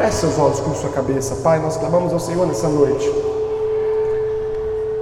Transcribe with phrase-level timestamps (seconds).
[0.00, 1.34] Feche seus olhos com sua cabeça.
[1.42, 3.06] Pai, nós clamamos ao Senhor nessa noite.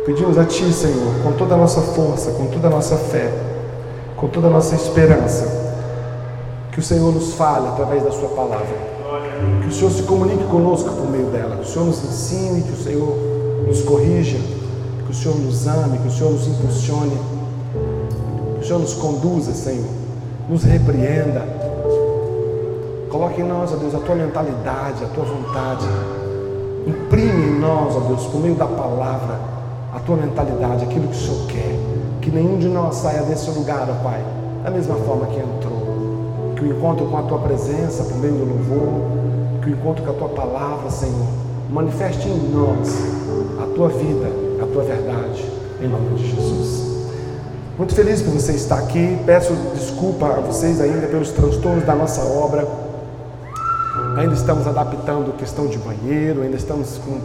[0.04, 3.32] Pedimos a Ti, Senhor, com toda a nossa força, com toda a nossa fé,
[4.16, 5.46] com toda a nossa esperança,
[6.72, 8.66] que o Senhor nos fale através da Sua palavra.
[9.62, 11.54] Que o Senhor se comunique conosco por meio dela.
[11.54, 13.16] Que o Senhor nos ensine, que o Senhor
[13.68, 14.38] nos corrija,
[15.06, 17.16] que o Senhor nos ame, que o Senhor nos impulsione,
[18.56, 19.86] que o Senhor nos conduza, Senhor,
[20.48, 21.57] nos repreenda.
[23.10, 25.86] Coloque em nós, ó Deus, a tua mentalidade, a tua vontade.
[26.86, 29.38] Imprime em nós, ó Deus, por meio da palavra,
[29.94, 31.78] a tua mentalidade, aquilo que o Senhor quer.
[32.20, 34.22] Que nenhum de nós saia desse lugar, ó Pai,
[34.62, 36.52] da mesma forma que entrou.
[36.54, 39.00] Que o encontro com a tua presença, por meio do louvor,
[39.62, 41.28] que o encontro com a tua palavra, Senhor,
[41.70, 42.94] manifeste em nós
[43.62, 44.30] a tua vida,
[44.62, 45.44] a tua verdade,
[45.80, 46.88] em nome de Jesus.
[47.78, 49.16] Muito feliz por você estar aqui.
[49.24, 52.87] Peço desculpa a vocês ainda pelos transtornos da nossa obra.
[54.18, 57.20] Ainda estamos adaptando a questão de banheiro, ainda estamos com.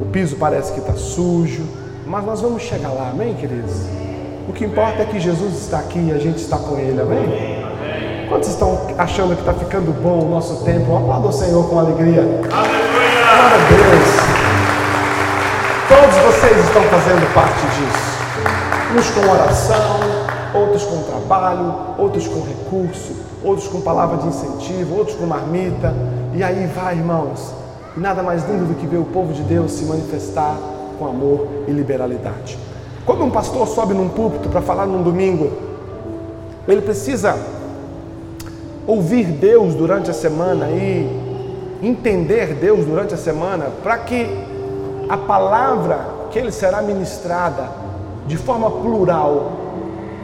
[0.00, 1.64] O piso parece que está sujo,
[2.06, 3.72] mas nós vamos chegar lá, amém, queridos?
[4.48, 7.66] O que importa é que Jesus está aqui e a gente está com Ele, amém?
[8.28, 10.96] Quantos estão achando que está ficando bom o nosso tempo?
[10.96, 12.20] Aplauda o Senhor com alegria.
[12.20, 12.86] Aleluia!
[13.68, 14.26] Deus!
[15.88, 18.16] Todos vocês estão fazendo parte disso.
[18.96, 20.15] Uns com oração,
[20.56, 23.12] outros com trabalho, outros com recurso,
[23.44, 25.94] outros com palavra de incentivo, outros com marmita.
[26.34, 27.54] E aí vai, irmãos.
[27.96, 30.56] Nada mais lindo do que ver o povo de Deus se manifestar
[30.98, 32.58] com amor e liberalidade.
[33.04, 35.50] Quando um pastor sobe num púlpito para falar num domingo,
[36.66, 37.38] ele precisa
[38.86, 41.08] ouvir Deus durante a semana e
[41.82, 44.26] entender Deus durante a semana para que
[45.08, 47.68] a palavra que ele será ministrada
[48.26, 49.65] de forma plural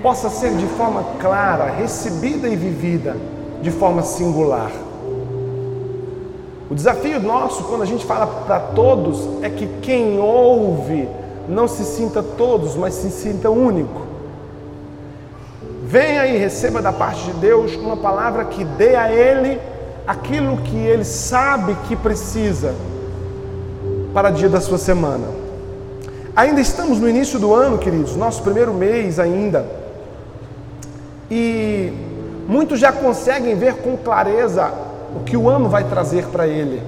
[0.02, 3.16] possa ser de forma clara, recebida e vivida
[3.62, 4.72] de forma singular.
[6.68, 11.08] O desafio nosso, quando a gente fala para todos, é que quem ouve
[11.48, 14.02] não se sinta todos, mas se sinta único.
[15.84, 19.60] Venha e receba da parte de Deus uma palavra que dê a ele
[20.06, 22.74] aquilo que ele sabe que precisa
[24.12, 25.26] para o dia da sua semana.
[26.34, 29.81] Ainda estamos no início do ano, queridos, nosso primeiro mês ainda.
[31.30, 31.92] E
[32.46, 34.72] muitos já conseguem ver com clareza
[35.14, 36.82] o que o ano vai trazer para ele.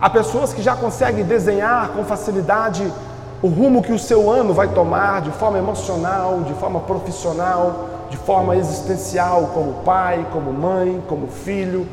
[0.00, 2.92] Há pessoas que já conseguem desenhar com facilidade
[3.42, 8.16] o rumo que o seu ano vai tomar de forma emocional, de forma profissional, de
[8.16, 11.86] forma existencial, como pai, como mãe, como filho.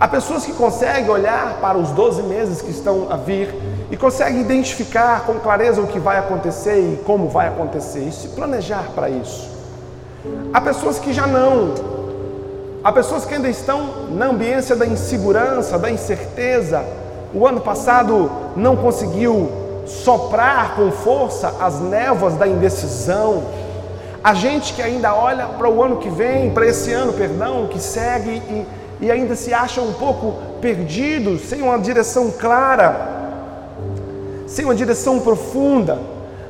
[0.00, 3.54] Há pessoas que conseguem olhar para os 12 meses que estão a vir
[3.90, 8.28] e consegue identificar com clareza o que vai acontecer e como vai acontecer e se
[8.28, 9.53] planejar para isso.
[10.52, 11.74] Há pessoas que já não.
[12.82, 16.84] Há pessoas que ainda estão na ambiência da insegurança, da incerteza.
[17.32, 19.50] O ano passado não conseguiu
[19.86, 23.42] soprar com força as névoas da indecisão.
[24.22, 27.78] A gente que ainda olha para o ano que vem, para esse ano, perdão, que
[27.78, 28.66] segue e,
[29.00, 33.14] e ainda se acha um pouco perdido, sem uma direção clara
[34.46, 35.98] sem uma direção profunda.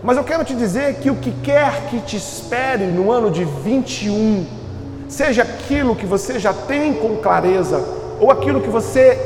[0.05, 3.43] Mas eu quero te dizer que o que quer que te espere no ano de
[3.43, 4.47] 21,
[5.09, 7.83] seja aquilo que você já tem com clareza,
[8.21, 9.19] ou aquilo que você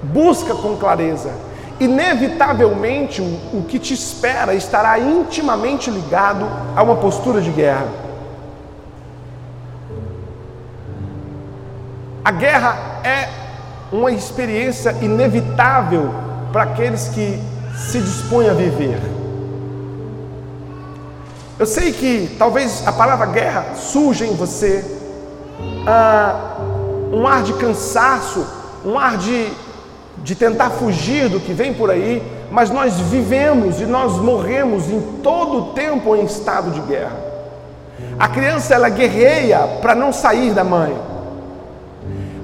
[0.00, 1.32] busca com clareza,
[1.80, 6.46] inevitavelmente o, que te espera estará intimamente ligado
[6.76, 7.88] a uma postura de guerra.
[12.24, 13.28] A guerra é
[13.90, 16.14] uma experiência inevitável
[16.52, 17.40] para aqueles que
[17.74, 19.00] se dispõe a viver.
[21.62, 24.84] Eu sei que talvez a palavra guerra surja em você
[25.86, 26.56] ah,
[27.12, 28.44] um ar de cansaço,
[28.84, 29.46] um ar de,
[30.24, 35.00] de tentar fugir do que vem por aí, mas nós vivemos e nós morremos em
[35.22, 37.16] todo o tempo em estado de guerra.
[38.18, 40.92] A criança ela guerreia para não sair da mãe.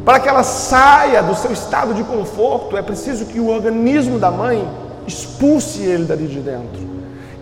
[0.04, 4.30] Para que ela saia do seu estado de conforto, é preciso que o organismo da
[4.30, 4.64] mãe
[5.08, 6.97] expulse ele dali de dentro.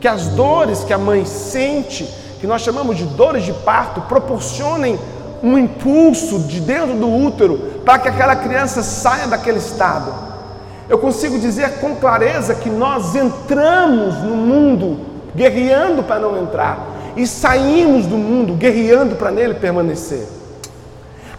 [0.07, 2.05] Que as dores que a mãe sente,
[2.39, 4.97] que nós chamamos de dores de parto, proporcionem
[5.43, 10.15] um impulso de dentro do útero para que aquela criança saia daquele estado.
[10.89, 15.01] Eu consigo dizer com clareza que nós entramos no mundo
[15.35, 16.79] guerreando para não entrar
[17.17, 20.36] e saímos do mundo guerreando para nele permanecer.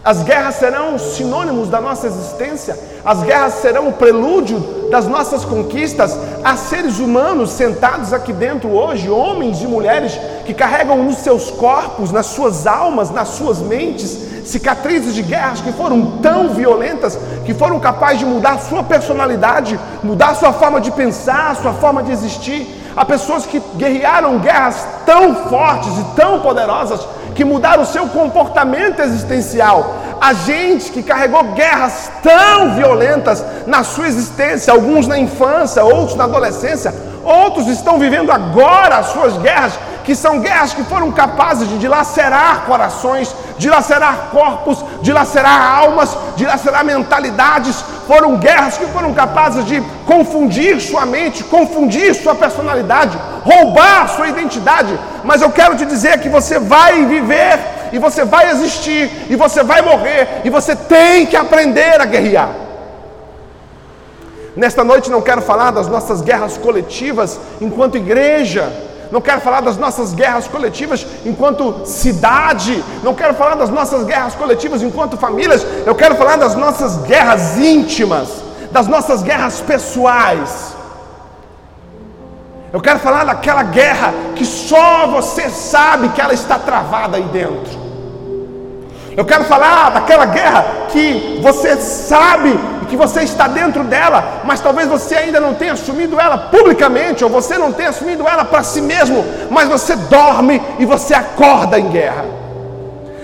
[0.08, 4.58] As guerras serão sinônimos da nossa existência, as guerras serão o prelúdio
[4.90, 6.18] das nossas conquistas.
[6.42, 12.10] Há seres humanos sentados aqui dentro hoje, homens e mulheres, que carregam nos seus corpos,
[12.10, 17.78] nas suas almas, nas suas mentes, cicatrizes de guerras que foram tão violentas que foram
[17.78, 22.66] capazes de mudar sua personalidade, mudar sua forma de pensar, sua forma de existir.
[22.96, 27.06] Há pessoas que guerrearam guerras tão fortes e tão poderosas
[27.38, 29.94] que mudaram o seu comportamento existencial.
[30.20, 36.24] Há gente que carregou guerras tão violentas na sua existência, alguns na infância, outros na
[36.24, 36.92] adolescência,
[37.22, 42.62] outros estão vivendo agora as suas guerras que são guerras que foram capazes de dilacerar
[42.62, 47.84] corações, dilacerar corpos, dilacerar almas, dilacerar mentalidades.
[48.08, 54.98] Foram guerras que foram capazes de confundir sua mente, confundir sua personalidade, roubar sua identidade.
[55.22, 57.58] Mas eu quero te dizer que você vai viver
[57.92, 62.48] e você vai existir e você vai morrer e você tem que aprender a guerrear.
[64.56, 68.72] Nesta noite não quero falar das nossas guerras coletivas enquanto igreja
[69.10, 74.34] não quero falar das nossas guerras coletivas enquanto cidade, não quero falar das nossas guerras
[74.34, 78.28] coletivas enquanto famílias, eu quero falar das nossas guerras íntimas,
[78.70, 80.76] das nossas guerras pessoais.
[82.70, 87.77] Eu quero falar daquela guerra que só você sabe que ela está travada aí dentro.
[89.18, 92.56] Eu quero falar daquela guerra que você sabe
[92.88, 97.28] que você está dentro dela, mas talvez você ainda não tenha assumido ela publicamente, ou
[97.28, 101.88] você não tenha assumido ela para si mesmo, mas você dorme e você acorda em
[101.88, 102.26] guerra.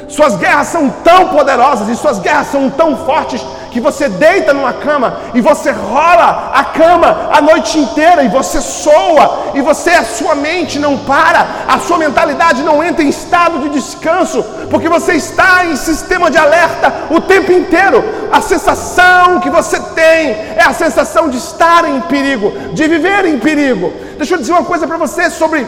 [0.08, 3.40] Suas guerras são tão poderosas e suas guerras são tão fortes
[3.74, 8.60] que você deita numa cama e você rola a cama a noite inteira e você
[8.60, 13.58] soa e você a sua mente não para, a sua mentalidade não entra em estado
[13.58, 18.04] de descanso, porque você está em sistema de alerta o tempo inteiro.
[18.30, 23.40] A sensação que você tem é a sensação de estar em perigo, de viver em
[23.40, 23.92] perigo.
[24.16, 25.66] Deixa eu dizer uma coisa para você sobre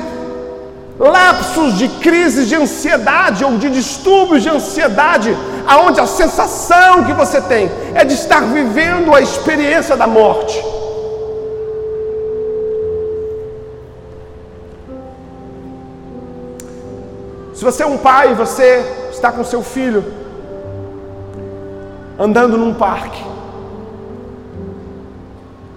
[0.99, 7.41] lapsos de crises de ansiedade ou de distúrbios de ansiedade, aonde a sensação que você
[7.41, 10.63] tem é de estar vivendo a experiência da morte.
[17.55, 20.05] Se você é um pai, você está com seu filho
[22.19, 23.25] andando num parque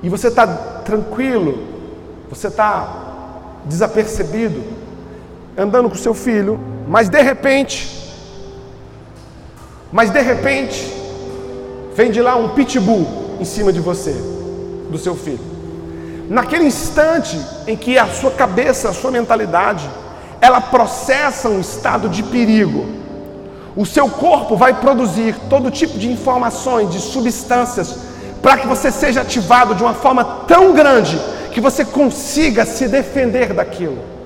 [0.02, 0.48] e você está
[0.86, 1.58] tranquilo,
[2.30, 2.88] você está
[3.66, 4.62] desapercebido,
[5.60, 6.58] andando com seu filho,
[6.88, 7.88] mas de repente,
[9.92, 10.94] mas de repente,
[11.94, 14.14] vem de lá um pitbull em cima de você,
[14.90, 15.44] do seu filho.
[16.30, 19.90] Naquele instante em que a sua cabeça, a sua mentalidade,
[20.40, 22.86] ela processa um estado de perigo,
[23.76, 27.98] o seu corpo vai produzir todo tipo de informações, de substâncias,
[28.42, 31.20] para que você seja ativado de uma forma tão grande
[31.52, 34.19] que você consiga se defender daquilo.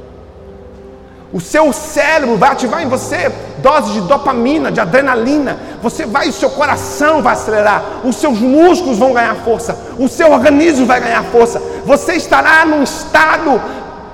[1.33, 5.57] O seu cérebro vai ativar em você doses de dopamina, de adrenalina.
[5.81, 10.31] Você vai, o seu coração vai acelerar, os seus músculos vão ganhar força, o seu
[10.31, 11.59] organismo vai ganhar força.
[11.85, 13.59] Você estará num estado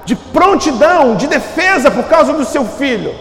[0.06, 3.14] de prontidão, de defesa por causa do seu filho.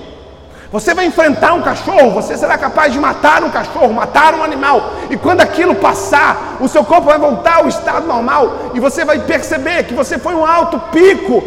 [0.70, 4.92] Você vai enfrentar um cachorro, você será capaz de matar um cachorro, matar um animal,
[5.10, 9.18] e quando aquilo passar, o seu corpo vai voltar ao estado normal e você vai
[9.18, 11.42] perceber que você foi um alto pico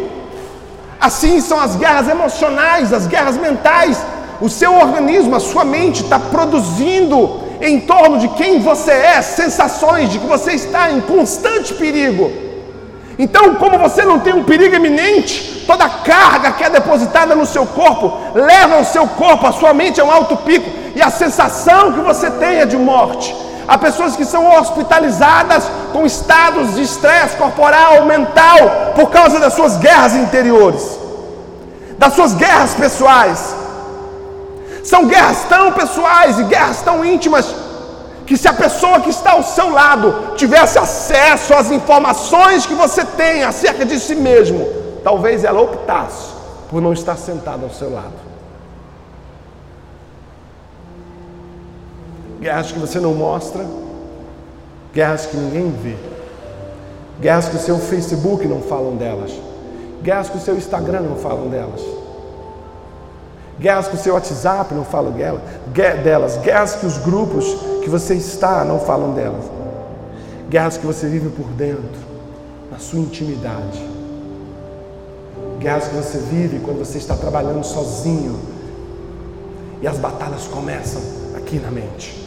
[1.02, 4.00] Assim são as guerras emocionais, as guerras mentais.
[4.40, 10.10] O seu organismo, a sua mente está produzindo em torno de quem você é sensações
[10.10, 12.30] de que você está em constante perigo.
[13.18, 17.46] Então, como você não tem um perigo iminente, toda a carga que é depositada no
[17.46, 21.10] seu corpo leva o seu corpo, a sua mente a um alto pico e a
[21.10, 23.34] sensação que você tem é de morte.
[23.66, 29.76] Há pessoas que são hospitalizadas com estados de estresse corporal, mental, por causa das suas
[29.76, 30.98] guerras interiores,
[31.96, 33.54] das suas guerras pessoais.
[34.82, 37.54] São guerras tão pessoais e guerras tão íntimas
[38.26, 43.04] que se a pessoa que está ao seu lado tivesse acesso às informações que você
[43.04, 44.66] tem acerca de si mesmo,
[45.04, 46.32] talvez ela optasse
[46.70, 48.31] por não estar sentada ao seu lado.
[52.42, 53.64] Guerras que você não mostra,
[54.92, 55.96] guerras que ninguém vê,
[57.20, 59.30] guerras que o seu Facebook não falam delas,
[60.02, 61.80] guerras que o seu Instagram não falam delas,
[63.60, 67.44] guerras que o seu WhatsApp não falam delas, guerras que os grupos
[67.80, 69.44] que você está não falam delas,
[70.50, 72.12] guerras que você vive por dentro,
[72.72, 73.80] na sua intimidade,
[75.60, 78.36] guerras que você vive quando você está trabalhando sozinho.
[79.80, 81.02] E as batalhas começam
[81.36, 82.21] aqui na mente.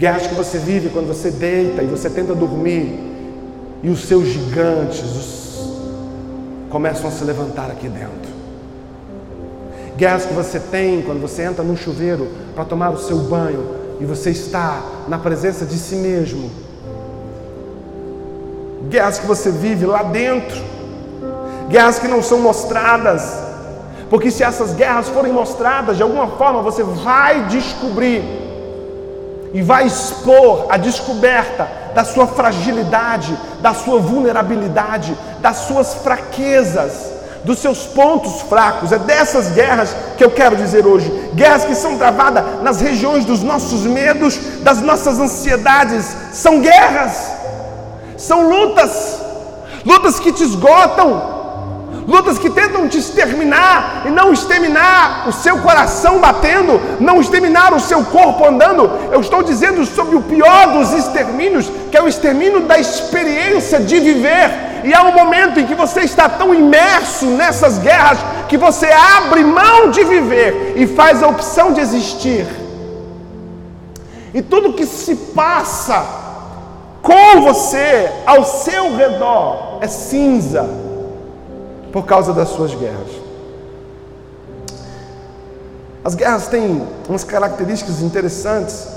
[0.00, 2.98] Guerras que você vive quando você deita e você tenta dormir
[3.82, 6.70] e os seus gigantes os...
[6.70, 8.30] começam a se levantar aqui dentro.
[9.98, 14.06] Guerras que você tem quando você entra num chuveiro para tomar o seu banho e
[14.06, 16.50] você está na presença de si mesmo.
[18.88, 20.64] Guerras que você vive lá dentro.
[21.68, 23.36] Guerras que não são mostradas.
[24.08, 28.49] Porque se essas guerras forem mostradas, de alguma forma você vai descobrir
[29.52, 37.10] e vai expor a descoberta da sua fragilidade, da sua vulnerabilidade, das suas fraquezas,
[37.44, 38.92] dos seus pontos fracos.
[38.92, 41.10] É dessas guerras que eu quero dizer hoje.
[41.34, 46.16] Guerras que são travadas nas regiões dos nossos medos, das nossas ansiedades.
[46.32, 47.32] São guerras,
[48.16, 49.20] são lutas,
[49.84, 51.39] lutas que te esgotam,
[52.10, 57.78] lutas que tentam te exterminar e não exterminar o seu coração batendo, não exterminar o
[57.78, 58.90] seu corpo andando.
[59.12, 64.00] Eu estou dizendo sobre o pior dos extermínios, que é o extermínio da experiência de
[64.00, 64.50] viver.
[64.82, 69.44] E há um momento em que você está tão imerso nessas guerras que você abre
[69.44, 72.44] mão de viver e faz a opção de existir.
[74.34, 76.04] E tudo que se passa
[77.02, 80.79] com você, ao seu redor, é cinza
[81.92, 83.08] por causa das suas guerras.
[86.02, 88.88] As guerras têm umas características interessantes,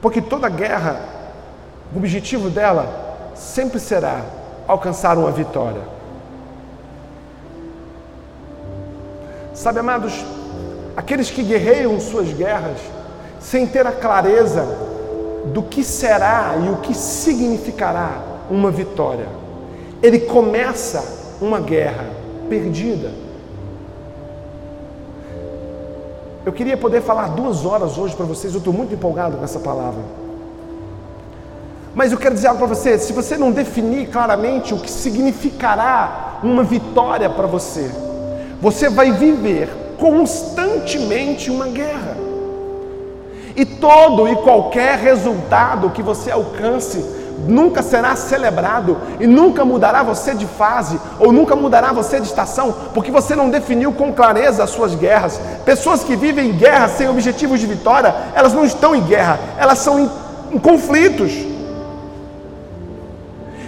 [0.00, 1.00] porque toda guerra,
[1.94, 4.20] o objetivo dela sempre será
[4.68, 5.82] alcançar uma vitória.
[9.54, 10.24] Sabe, amados,
[10.96, 12.78] aqueles que guerreiam suas guerras
[13.40, 14.64] sem ter a clareza
[15.46, 19.26] do que será e o que significará uma vitória,
[20.00, 22.06] ele começa uma guerra
[22.48, 23.10] perdida.
[26.44, 29.60] Eu queria poder falar duas horas hoje para vocês, eu estou muito empolgado com essa
[29.60, 30.02] palavra.
[31.94, 36.38] Mas eu quero dizer algo para você: se você não definir claramente o que significará
[36.42, 37.90] uma vitória para você,
[38.60, 39.68] você vai viver
[39.98, 42.16] constantemente uma guerra.
[43.54, 50.34] E todo e qualquer resultado que você alcance nunca será celebrado e nunca mudará você
[50.34, 54.70] de fase ou nunca mudará você de estação, porque você não definiu com clareza as
[54.70, 55.40] suas guerras.
[55.64, 59.78] Pessoas que vivem em guerra sem objetivos de vitória, elas não estão em guerra, elas
[59.78, 60.10] são em,
[60.52, 61.32] em conflitos.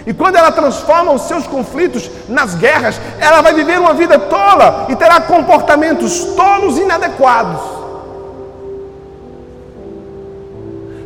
[0.05, 4.85] E quando ela transforma os seus conflitos nas guerras, ela vai viver uma vida tola
[4.87, 7.74] e terá comportamentos tolos e inadequados.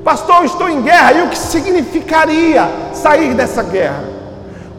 [0.03, 1.13] Pastor, estou em guerra.
[1.13, 4.03] E o que significaria sair dessa guerra?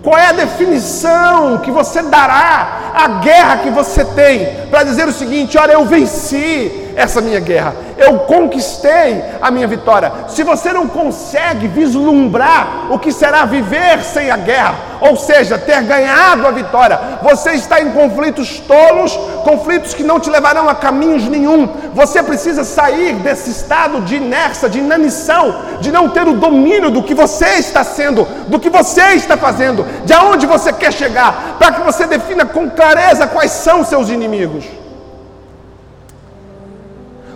[0.03, 5.13] Qual é a definição que você dará à guerra que você tem para dizer o
[5.13, 10.13] seguinte: olha, eu venci essa minha guerra, eu conquistei a minha vitória.
[10.29, 15.83] Se você não consegue vislumbrar o que será viver sem a guerra, ou seja, ter
[15.83, 21.27] ganhado a vitória, você está em conflitos tolos, conflitos que não te levarão a caminhos
[21.27, 21.67] nenhum.
[21.95, 27.03] Você precisa sair desse estado de inércia, de inanição, de não ter o domínio do
[27.03, 31.73] que você está sendo, do que você está fazendo, de aonde você quer chegar, para
[31.73, 34.65] que você defina com clareza quais são seus inimigos.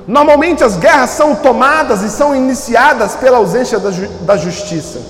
[0.07, 5.01] Normalmente as guerras são tomadas e são iniciadas pela ausência da, ju da justiça.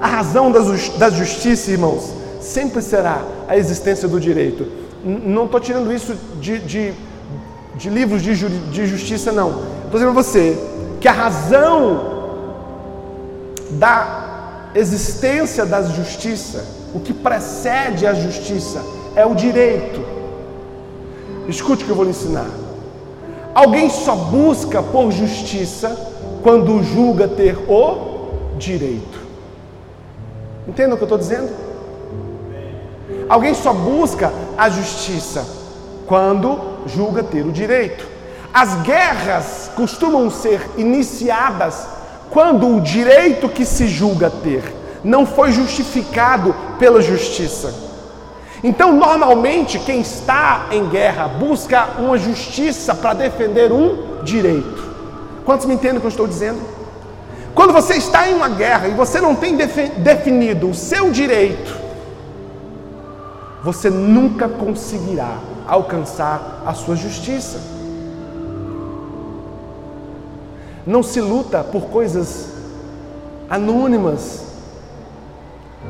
[0.00, 0.60] A razão da,
[0.98, 4.66] da justiça, irmãos, sempre será a existência do direito.
[5.04, 6.92] N não estou tirando isso de, de,
[7.76, 9.50] de livros de, ju de justiça, não.
[9.84, 10.58] Estou dizendo a você
[11.00, 12.12] que a razão
[13.70, 16.64] da existência da justiça,
[16.94, 18.82] o que precede a justiça,
[19.16, 20.11] é o direito.
[21.48, 22.46] Escute o que eu vou lhe ensinar.
[23.54, 26.10] Alguém só busca por justiça
[26.42, 29.20] quando julga ter o direito.
[30.66, 31.50] Entenda o que eu estou dizendo?
[33.28, 35.46] Alguém só busca a justiça
[36.06, 38.06] quando julga ter o direito.
[38.52, 41.86] As guerras costumam ser iniciadas
[42.30, 44.62] quando o direito que se julga ter
[45.04, 47.91] não foi justificado pela justiça.
[48.62, 54.90] Então, normalmente, quem está em guerra busca uma justiça para defender um direito.
[55.44, 56.60] Quantos me entendem o que eu estou dizendo?
[57.54, 61.76] Quando você está em uma guerra e você não tem definido o seu direito,
[63.62, 67.58] você nunca conseguirá alcançar a sua justiça.
[70.86, 72.48] Não se luta por coisas
[73.50, 74.44] anônimas,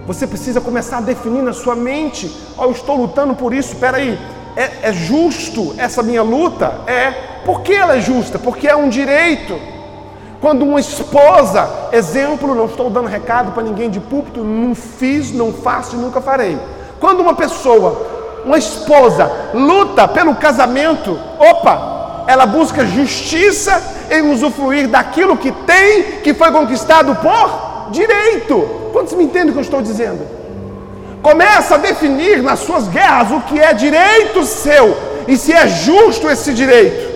[0.06, 3.98] você precisa começar a definir na sua mente: oh, eu estou lutando por isso, espera
[3.98, 4.18] aí,
[4.56, 6.80] é, é justo essa minha luta?
[6.86, 7.10] É.
[7.44, 8.38] Por que ela é justa?
[8.38, 9.58] Porque é um direito.
[10.40, 15.52] Quando uma esposa, exemplo, não estou dando recado para ninguém de púlpito, não fiz, não
[15.52, 16.58] faço e nunca farei.
[16.98, 23.80] Quando uma pessoa, uma esposa, luta pelo casamento, opa, ela busca justiça
[24.10, 28.90] em usufruir daquilo que tem, que foi conquistado por direito.
[28.92, 30.26] Quantos me entendem o que eu estou dizendo?
[31.22, 34.96] Começa a definir nas suas guerras o que é direito seu
[35.28, 37.12] e se é justo esse direito.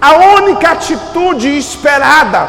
[0.00, 2.46] A única atitude esperada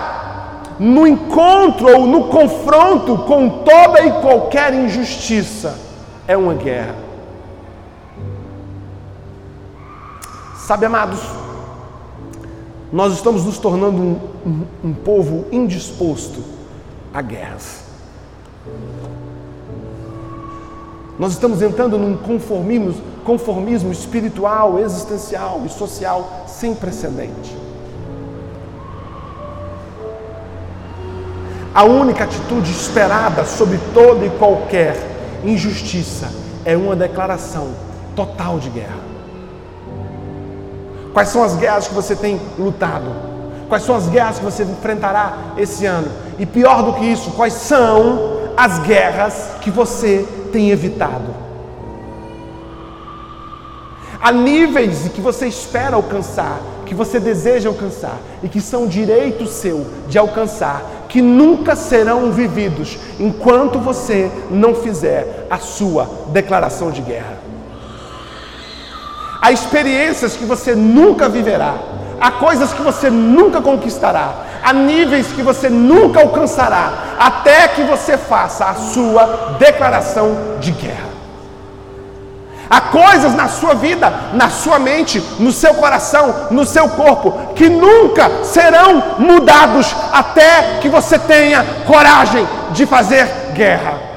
[0.77, 5.79] no encontro ou no confronto com toda e qualquer injustiça
[6.27, 6.95] é uma guerra.
[10.57, 11.19] Sabe, amados,
[12.91, 16.41] nós estamos nos tornando um, um, um povo indisposto
[17.13, 17.83] a guerras.
[21.17, 27.55] Nós estamos entrando num conformismo, conformismo espiritual, existencial e social sem precedente.
[31.73, 34.95] A única atitude esperada sobre toda e qualquer
[35.43, 36.31] injustiça
[36.63, 37.69] é uma declaração
[38.15, 39.04] total de guerra.
[41.15, 43.09] Quais são as guerras que você tem lutado?
[43.69, 46.11] Quais são as guerras que você enfrentará esse ano?
[46.37, 51.33] E pior do que isso, quais são as guerras que você tem evitado?
[54.21, 59.87] Há níveis que você espera alcançar, que você deseja alcançar e que são direito seu
[60.09, 67.44] de alcançar, que nunca serão vividos enquanto você não fizer a sua declaração de guerra.
[69.45, 71.75] Há experiências que você nunca viverá,
[72.19, 74.33] há coisas que você nunca conquistará,
[74.63, 81.09] há níveis que você nunca alcançará, até que você faça a sua declaração de guerra.
[82.67, 87.69] Há coisas na sua vida, na sua mente, no seu coração, no seu corpo, que
[87.69, 94.14] nunca serão mudados até que você tenha coragem de fazer guerra.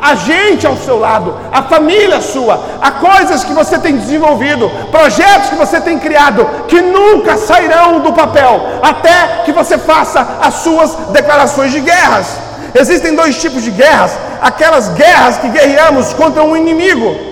[0.00, 5.48] A gente ao seu lado, a família sua, há coisas que você tem desenvolvido, projetos
[5.48, 10.94] que você tem criado, que nunca sairão do papel até que você faça as suas
[11.12, 12.38] declarações de guerras.
[12.74, 17.25] Existem dois tipos de guerras: aquelas guerras que guerreamos contra um inimigo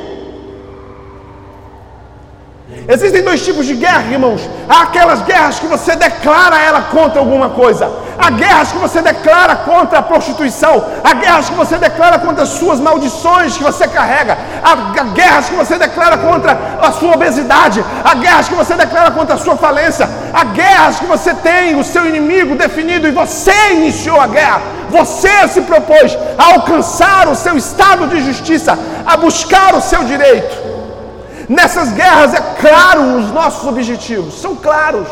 [2.86, 4.42] Existem dois tipos de guerra, irmãos.
[4.68, 7.90] Há aquelas guerras que você declara ela contra alguma coisa.
[8.18, 10.84] Há guerras que você declara contra a prostituição.
[11.02, 14.36] Há guerras que você declara contra as suas maldições que você carrega.
[14.62, 17.82] Há guerras que você declara contra a sua obesidade.
[18.04, 20.08] Há guerras que você declara contra a sua falência.
[20.32, 24.60] Há guerras que você tem o seu inimigo definido e você iniciou a guerra.
[24.90, 30.63] Você se propôs a alcançar o seu estado de justiça, a buscar o seu direito.
[31.48, 35.06] Nessas guerras é claro os nossos objetivos, são claros.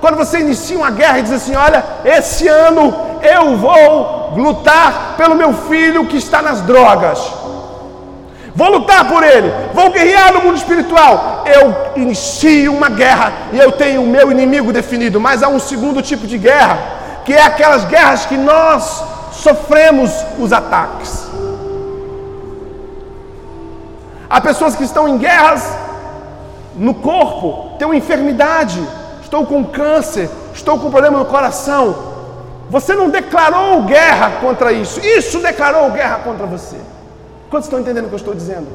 [0.00, 5.34] Quando você inicia uma guerra e diz assim: Olha, esse ano eu vou lutar pelo
[5.34, 7.18] meu filho que está nas drogas.
[8.54, 11.44] Vou lutar por ele, vou guerrear no mundo espiritual.
[11.46, 15.20] Eu inicio uma guerra e eu tenho o meu inimigo definido.
[15.20, 16.78] Mas há um segundo tipo de guerra,
[17.24, 21.29] que é aquelas guerras que nós sofremos os ataques.
[24.30, 25.68] Há pessoas que estão em guerras
[26.76, 28.80] no corpo, têm uma enfermidade,
[29.24, 32.10] estou com câncer, estou com problema no coração.
[32.70, 36.76] Você não declarou guerra contra isso, isso declarou guerra contra você.
[37.50, 38.68] Quantos estão entendendo o que eu estou dizendo?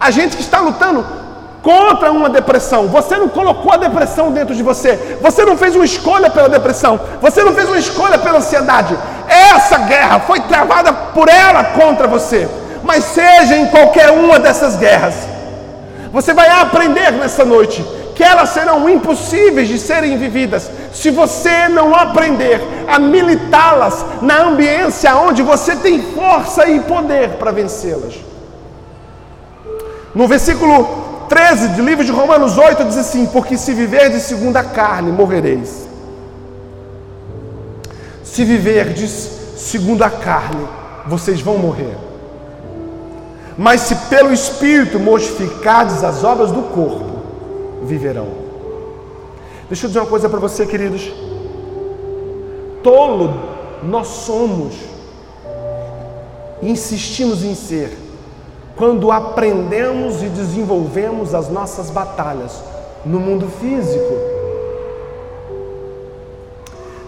[0.00, 1.04] A gente que está lutando
[1.62, 5.84] contra uma depressão, você não colocou a depressão dentro de você, você não fez uma
[5.84, 8.96] escolha pela depressão, você não fez uma escolha pela ansiedade.
[9.28, 12.48] Essa guerra foi travada por ela contra você
[12.88, 15.14] mas seja em qualquer uma dessas guerras,
[16.10, 21.94] você vai aprender nessa noite que elas serão impossíveis de serem vividas se você não
[21.94, 28.14] aprender a militá-las na ambiência onde você tem força e poder para vencê-las.
[30.14, 34.64] No versículo 13 do livro de Romanos 8 diz assim: Porque se viverdes segundo a
[34.64, 35.86] carne, morrereis.
[38.24, 40.66] Se viverdes segundo a carne,
[41.06, 42.07] vocês vão morrer.
[43.58, 47.18] Mas se pelo Espírito mortificardes as obras do corpo,
[47.82, 48.28] viverão.
[49.68, 51.12] Deixa eu dizer uma coisa para você, queridos.
[52.84, 53.34] Tolo
[53.82, 54.74] nós somos
[56.62, 57.96] e insistimos em ser
[58.76, 62.62] quando aprendemos e desenvolvemos as nossas batalhas
[63.04, 64.14] no mundo físico.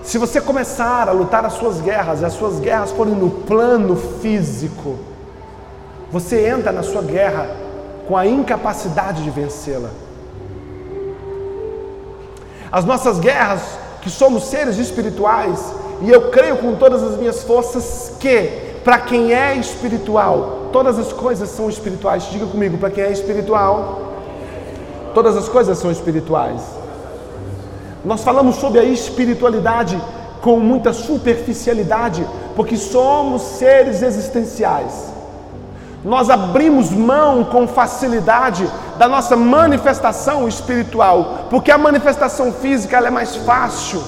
[0.03, 3.95] Se você começar a lutar as suas guerras e as suas guerras forem no plano
[3.95, 4.99] físico,
[6.13, 7.49] você entra na sua guerra
[8.09, 9.91] com a incapacidade de vencê-la.
[12.73, 13.63] As nossas guerras,
[14.03, 18.51] que somos seres espirituais, e eu creio com todas as minhas forças que,
[18.83, 22.25] para quem é espiritual, todas as coisas são espirituais.
[22.31, 24.15] Diga comigo, para quem é espiritual,
[25.15, 26.61] todas as coisas são espirituais.
[28.05, 30.01] Nós falamos sobre a espiritualidade
[30.41, 35.10] com muita superficialidade, porque somos seres existenciais.
[36.05, 43.37] Nós abrimos mão com facilidade da nossa manifestação espiritual, porque a manifestação física é mais
[43.37, 44.03] fácil,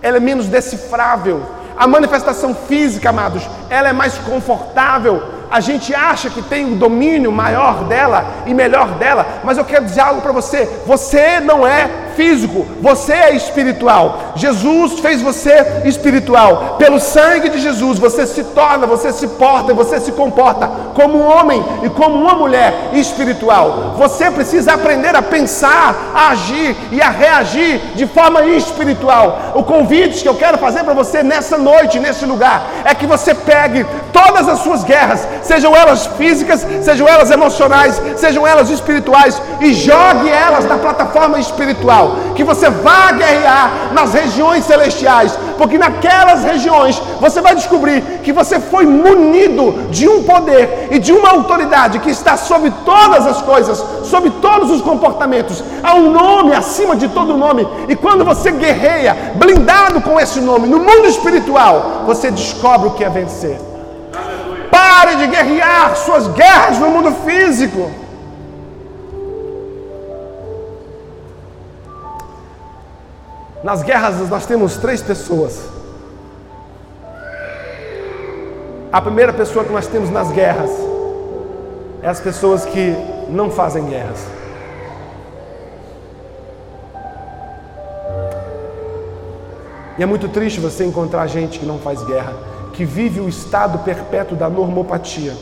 [0.00, 1.42] ela é menos decifrável.
[1.76, 6.78] A manifestação física, amados, ela é mais confortável, a gente acha que tem o um
[6.78, 11.66] domínio maior dela e melhor dela, mas eu quero dizer algo para você: você não
[11.66, 14.32] é físico, você é espiritual.
[14.36, 16.76] Jesus fez você espiritual.
[16.78, 21.26] Pelo sangue de Jesus, você se torna, você se porta, você se comporta como um
[21.26, 23.94] homem e como uma mulher espiritual.
[23.96, 29.52] Você precisa aprender a pensar, a agir e a reagir de forma espiritual.
[29.54, 33.34] O convite que eu quero fazer para você nessa noite, nesse lugar, é que você
[33.34, 39.72] pegue todas as suas guerras, sejam elas físicas, sejam elas emocionais, sejam elas espirituais, e
[39.72, 42.09] jogue elas na plataforma espiritual.
[42.34, 48.58] Que você vá guerrear nas regiões celestiais, porque naquelas regiões você vai descobrir que você
[48.58, 53.84] foi munido de um poder e de uma autoridade que está sobre todas as coisas,
[54.04, 55.62] sobre todos os comportamentos.
[55.82, 60.68] Há um nome acima de todo nome, e quando você guerreia, blindado com esse nome,
[60.68, 63.58] no mundo espiritual, você descobre o que é vencer.
[64.70, 67.90] Pare de guerrear suas guerras no mundo físico.
[73.62, 75.68] Nas guerras nós temos três pessoas.
[78.92, 80.70] A primeira pessoa que nós temos nas guerras
[82.02, 82.94] é as pessoas que
[83.28, 84.26] não fazem guerras.
[89.98, 93.80] E é muito triste você encontrar gente que não faz guerra que vive o estado
[93.80, 95.36] perpétuo da normopatia.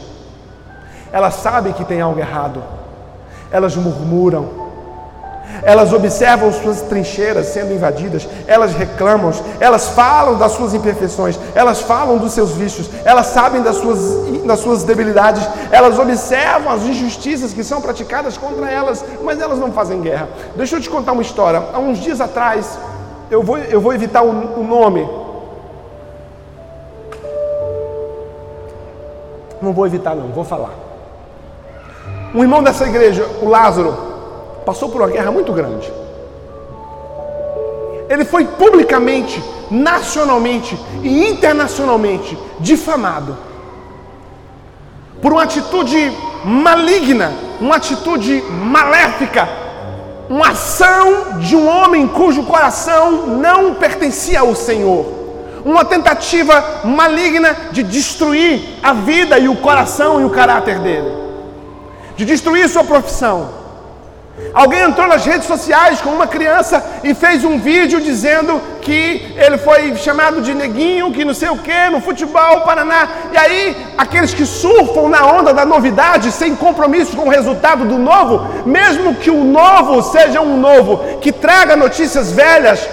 [1.13, 2.61] Elas sabem que tem algo errado,
[3.53, 4.68] elas murmuram,
[5.63, 12.19] elas observam suas trincheiras sendo invadidas, elas reclamam, elas falam das suas imperfeições, elas falam
[12.19, 17.65] dos seus vícios, elas sabem das suas, das suas debilidades, elas observam as injustiças que
[17.65, 20.29] são praticadas contra elas, mas elas não fazem guerra.
[20.57, 21.63] Deixa eu te contar uma história.
[21.73, 22.79] Há uns dias atrás,
[23.31, 25.07] eu vou, eu vou evitar o, o nome,
[29.61, 30.71] Não vou evitar, não, vou falar.
[32.35, 33.97] Um irmão dessa igreja, o Lázaro,
[34.69, 35.91] passou por uma guerra muito grande.
[38.07, 43.35] Ele foi publicamente, nacionalmente e internacionalmente difamado
[45.23, 46.13] por uma atitude
[46.45, 49.49] maligna, uma atitude maléfica,
[50.29, 55.17] uma ação de um homem cujo coração não pertencia ao Senhor
[55.65, 61.11] uma tentativa maligna de destruir a vida e o coração e o caráter dele,
[62.17, 63.58] de destruir sua profissão.
[64.55, 69.59] Alguém entrou nas redes sociais com uma criança e fez um vídeo dizendo que ele
[69.59, 73.09] foi chamado de neguinho, que não sei o que, no futebol, Paraná.
[73.33, 77.99] E aí, aqueles que surfam na onda da novidade, sem compromisso com o resultado do
[77.99, 82.89] novo, mesmo que o novo seja um novo que traga notícias velhas,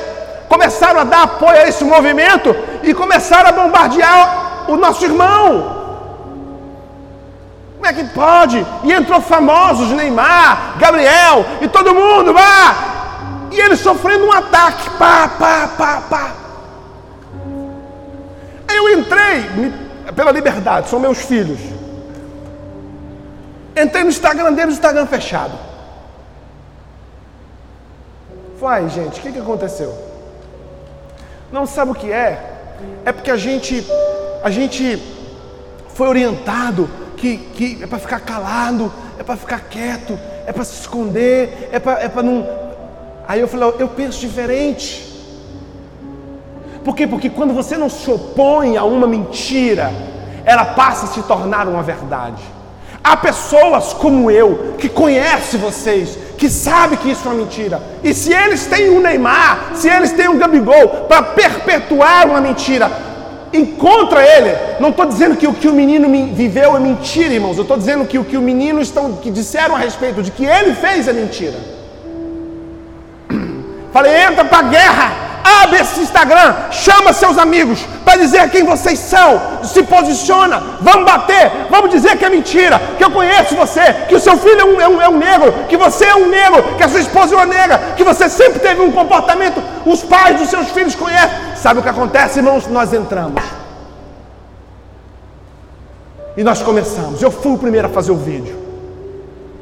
[0.50, 5.75] começaram a dar apoio a esse movimento e começaram a bombardear o nosso irmão.
[7.86, 8.66] Como é que pode?
[8.84, 13.48] E entrou famosos, Neymar, Gabriel e todo mundo, vá!
[13.52, 16.32] E ele sofrendo um ataque, pá, pá, pá, pá.
[18.74, 19.46] Eu entrei,
[20.16, 21.60] pela liberdade, são meus filhos.
[23.78, 25.54] Entrei no Instagram dele, o Instagram fechado.
[28.60, 29.96] Falei, gente, o que, que aconteceu?
[31.52, 32.52] Não sabe o que é?
[33.06, 33.86] É porque a gente,
[34.44, 35.00] a gente
[35.94, 40.82] foi orientado que, que é para ficar calado, é para ficar quieto, é para se
[40.82, 42.48] esconder, é para é não.
[43.28, 45.14] Aí eu falei, eu penso diferente.
[46.84, 47.08] Por quê?
[47.08, 49.92] Porque quando você não se opõe a uma mentira,
[50.46, 52.44] ela passa a se tornar uma verdade.
[53.04, 57.82] Há pessoas como eu que conhecem vocês, que sabe que isso é uma mentira.
[58.04, 62.92] E se eles têm um Neymar, se eles têm um Gabigol para perpetuar uma mentira,
[63.54, 64.56] encontra ele.
[64.80, 67.58] Não estou dizendo que o que o menino viveu é mentira, irmãos.
[67.58, 70.46] Eu estou dizendo que o que o menino estão, que disseram a respeito de que
[70.46, 71.58] ele fez é mentira.
[73.94, 75.12] Falei, entra para a guerra,
[75.62, 79.42] abre esse Instagram, chama seus amigos, para dizer quem vocês são.
[79.64, 84.20] Se posiciona, vamos bater, vamos dizer que é mentira, que eu conheço você, que o
[84.20, 86.84] seu filho é um, é um, é um negro, que você é um negro, que
[86.84, 90.50] a sua esposa é uma negra, que você sempre teve um comportamento, os pais dos
[90.50, 91.55] seus filhos conhecem.
[91.66, 92.68] Sabe o que acontece, irmãos?
[92.68, 93.42] Nós entramos.
[96.38, 97.20] E nós começamos.
[97.24, 98.56] Eu fui o primeiro a fazer o vídeo.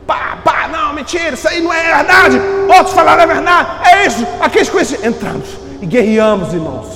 [0.06, 2.42] Pá, pá, não, mentira, isso aí não é verdade.
[2.78, 3.70] Outros falaram é verdade.
[3.90, 4.28] É isso.
[4.42, 5.06] Aqueles conhecidos.
[5.06, 5.48] Entramos
[5.82, 6.88] e guerreamos, irmãos.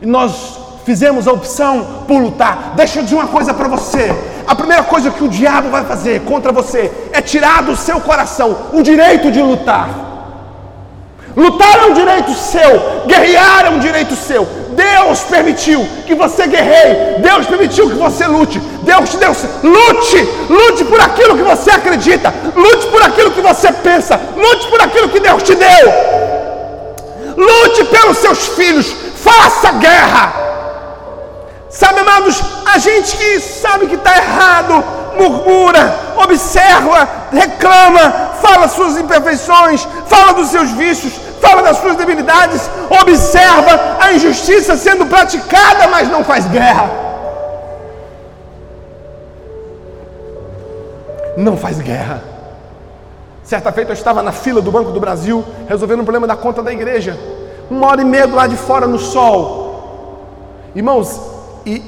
[0.00, 2.72] E nós fizemos a opção por lutar.
[2.74, 4.16] Deixa eu dizer uma coisa para você.
[4.46, 8.70] A primeira coisa que o diabo vai fazer contra você é tirar do seu coração
[8.72, 10.09] o direito de lutar.
[11.36, 14.46] Lutar um direito seu, guerrear um direito seu.
[14.70, 18.58] Deus permitiu que você guerreie, Deus permitiu que você lute.
[18.82, 19.36] Deus te deu.
[19.62, 24.80] Lute, lute por aquilo que você acredita, lute por aquilo que você pensa, lute por
[24.80, 25.92] aquilo que Deus te deu.
[27.36, 30.32] Lute pelos seus filhos, faça guerra.
[31.80, 34.84] Sabe, amados, a gente que sabe que está errado,
[35.16, 38.10] murmura, observa, reclama,
[38.42, 45.06] fala suas imperfeições, fala dos seus vícios, fala das suas debilidades, observa a injustiça sendo
[45.06, 46.90] praticada, mas não faz guerra.
[51.34, 52.22] Não faz guerra.
[53.42, 56.62] Certa feita eu estava na fila do Banco do Brasil, resolvendo um problema da conta
[56.62, 57.18] da igreja.
[57.70, 60.20] Uma hora e meia do lado de fora no sol.
[60.74, 61.82] Irmãos, e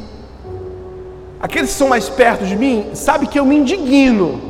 [1.40, 4.40] aqueles que são mais perto de mim, sabe que eu me indigno.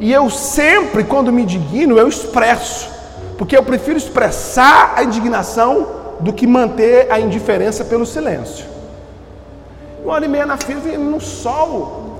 [0.00, 2.90] E eu sempre, quando me indigno, eu expresso.
[3.36, 5.86] Porque eu prefiro expressar a indignação
[6.20, 8.66] do que manter a indiferença pelo silêncio.
[10.02, 12.18] Uma hora e meia na fila, no sol.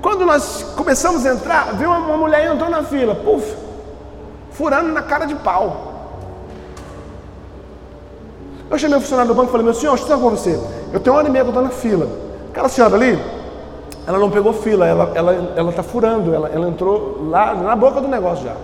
[0.00, 3.54] Quando nós começamos a entrar, viu uma mulher entrou na fila, puf,
[4.50, 5.91] furando na cara de pau.
[8.72, 10.58] Eu chamei o funcionário do banco e falei, meu senhor, deixa eu com você.
[10.94, 12.08] Eu tenho uma hora e meia estou na fila.
[12.50, 13.22] Aquela senhora ali,
[14.06, 17.76] ela não pegou fila, ela está ela, ela tá furando, ela, ela entrou lá na
[17.76, 18.56] boca do negócio já.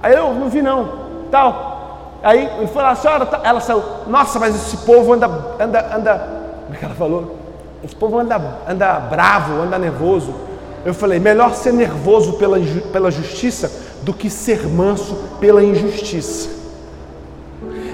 [0.00, 0.88] Aí eu não vi não,
[1.32, 2.20] tal.
[2.22, 3.40] Aí ele falou, a senhora, tá...
[3.42, 5.26] ela saiu, nossa, mas esse povo anda,
[5.58, 6.28] anda, anda,
[6.62, 7.36] como é que ela falou?
[7.82, 10.32] Esse povo anda, anda bravo, anda nervoso.
[10.84, 12.56] Eu falei, melhor ser nervoso pela,
[12.92, 13.68] pela justiça
[14.02, 16.57] do que ser manso pela injustiça.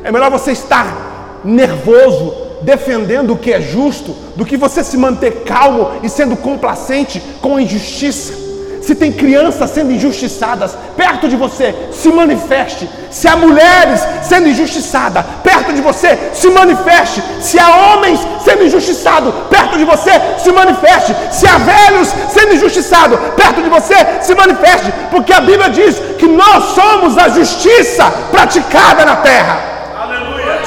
[0.05, 5.45] É melhor você estar nervoso defendendo o que é justo do que você se manter
[5.45, 8.45] calmo e sendo complacente com a injustiça.
[8.83, 12.87] Se tem crianças sendo injustiçadas perto de você, se manifeste.
[13.11, 17.23] Se há mulheres sendo injustiçadas perto de você, se manifeste.
[17.41, 21.17] Se há homens sendo injustiçados perto de você, se manifeste.
[21.31, 24.93] Se há velhos sendo injustiçados perto de você, se manifeste.
[25.11, 29.74] Porque a Bíblia diz que nós somos a justiça praticada na terra.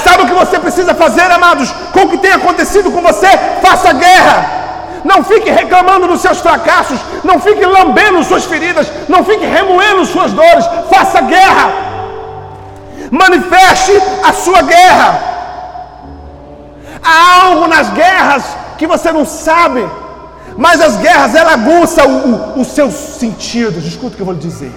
[0.07, 1.69] Sabe o que você precisa fazer, amados?
[1.93, 3.27] Com o que tem acontecido com você,
[3.61, 4.37] faça guerra.
[5.03, 10.31] Não fique reclamando dos seus fracassos, não fique lambendo suas feridas, não fique remoendo suas
[10.31, 10.65] dores.
[10.89, 11.65] Faça guerra.
[13.11, 13.91] Manifeste
[14.23, 15.09] a sua guerra.
[17.03, 18.43] Há algo nas guerras
[18.77, 19.85] que você não sabe,
[20.57, 23.85] mas as guerras ela aguça o, o, os seus sentidos.
[23.85, 24.71] Escuta o que eu vou lhe dizer.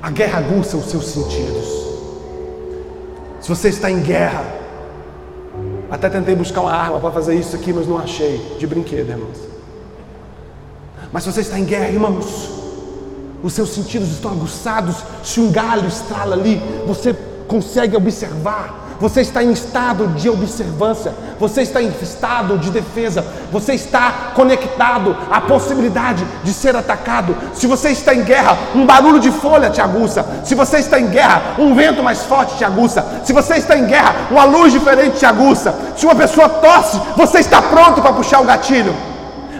[0.00, 1.79] A guerra aguça os seus sentidos.
[3.40, 4.44] Se você está em guerra,
[5.90, 8.56] até tentei buscar uma arma para fazer isso aqui, mas não achei.
[8.58, 9.38] De brinquedo, irmãos.
[11.12, 12.50] Mas se você está em guerra, irmãos,
[13.42, 14.96] os seus sentidos estão aguçados.
[15.24, 17.16] Se um galho estrala ali, você
[17.48, 23.72] consegue observar você está em estado de observância, você está em estado de defesa, você
[23.72, 27.34] está conectado à possibilidade de ser atacado.
[27.54, 30.24] Se você está em guerra, um barulho de folha te aguça.
[30.44, 33.04] Se você está em guerra, um vento mais forte te aguça.
[33.24, 35.74] Se você está em guerra, uma luz diferente te aguça.
[35.96, 39.09] Se uma pessoa tosse, você está pronto para puxar o gatilho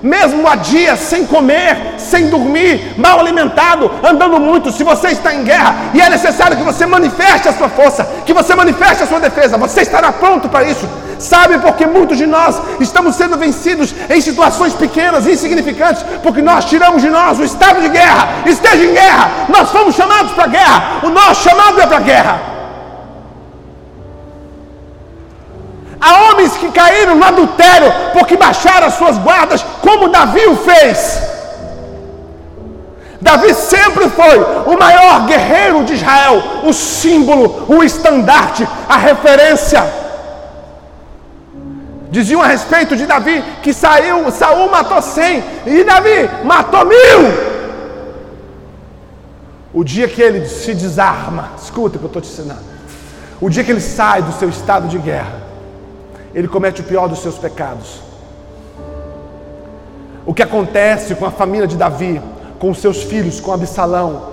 [0.03, 5.45] mesmo há dias sem comer, sem dormir, mal alimentado, andando muito, se você está em
[5.45, 9.21] guerra e é necessário que você manifeste a sua força, que você manifeste a sua
[9.21, 10.89] defesa, você estará pronto para isso.
[11.19, 17.03] Sabe porque muitos de nós estamos sendo vencidos em situações pequenas, insignificantes, porque nós tiramos
[17.03, 18.29] de nós o estado de guerra.
[18.47, 22.01] Esteja em guerra, nós fomos chamados para a guerra, o nosso chamado é para a
[22.01, 22.50] guerra.
[26.51, 31.23] Homens que caíram no adultério porque baixaram as suas guardas, como Davi o fez.
[33.21, 40.01] Davi sempre foi o maior guerreiro de Israel, o símbolo, o estandarte, a referência.
[42.11, 47.51] Diziam a respeito de Davi que saiu, Saul matou cem e Davi matou mil.
[49.73, 52.65] O dia que ele se desarma, escuta o que eu estou te ensinando.
[53.41, 55.50] O dia que ele sai do seu estado de guerra,
[56.35, 58.01] ele comete o pior dos seus pecados.
[60.25, 62.21] O que acontece com a família de Davi,
[62.59, 64.31] com seus filhos, com Absalão,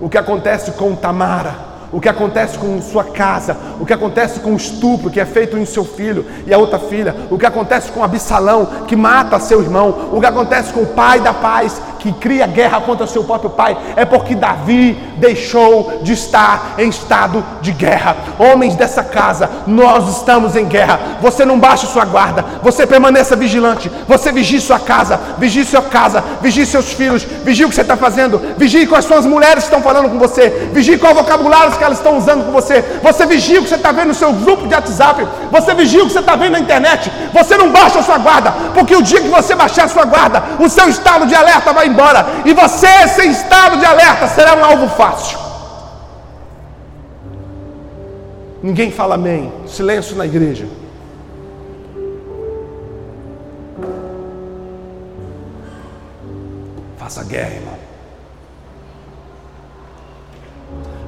[0.00, 4.54] o que acontece com Tamara, o que acontece com sua casa, o que acontece com
[4.54, 7.92] o estupro que é feito em seu filho e a outra filha, o que acontece
[7.92, 12.12] com Absalão que mata seu irmão, o que acontece com o pai da paz que
[12.14, 17.70] cria guerra contra seu próprio pai, é porque Davi deixou de estar em estado de
[17.70, 18.16] guerra.
[18.40, 20.98] Homens dessa casa, nós estamos em guerra.
[21.20, 26.24] Você não baixe sua guarda, você permaneça vigilante, você vigie sua casa, vigie sua casa,
[26.40, 29.70] vigie seus filhos, vigie o que você está fazendo, vigie com as suas mulheres que
[29.70, 33.58] estão falando com você, vigie qual vocabulário que elas estão usando com você, você vigia
[33.58, 36.20] o que você está vendo no seu grupo de WhatsApp, você vigia o que você
[36.20, 39.52] está vendo na internet, você não baixa a sua guarda, porque o dia que você
[39.56, 42.24] baixar a sua guarda, o seu estado de alerta vai embora.
[42.44, 45.38] E você, sem estado de alerta, será um alvo fácil.
[48.62, 49.52] Ninguém fala amém.
[49.66, 50.66] Silêncio na igreja.
[56.96, 57.81] Faça guerra, irmão.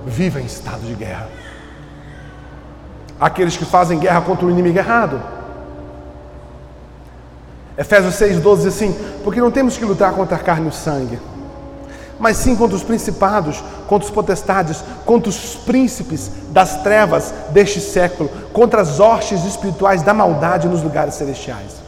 [0.06, 1.28] Viva em estado de guerra.
[3.18, 5.20] Aqueles que fazem guerra contra o inimigo errado.
[7.76, 11.18] Efésios 6,12 diz assim: Porque não temos que lutar contra a carne e o sangue,
[12.18, 18.28] mas sim contra os principados, contra os potestades, contra os príncipes das trevas deste século,
[18.52, 21.83] contra as hostes espirituais da maldade nos lugares celestiais.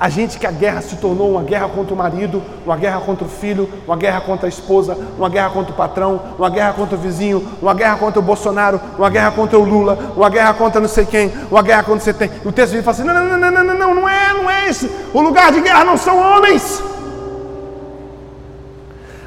[0.00, 3.26] A gente que a guerra se tornou uma guerra contra o marido, uma guerra contra
[3.26, 6.94] o filho, uma guerra contra a esposa, uma guerra contra o patrão, uma guerra contra
[6.94, 10.80] o vizinho, uma guerra contra o Bolsonaro, uma guerra contra o Lula, uma guerra contra
[10.80, 12.30] não sei quem, uma guerra contra você tem.
[12.44, 14.88] O texto fala assim: não, não, não, não, não, não, não é, não é esse.
[15.12, 16.80] O lugar de guerra não são homens.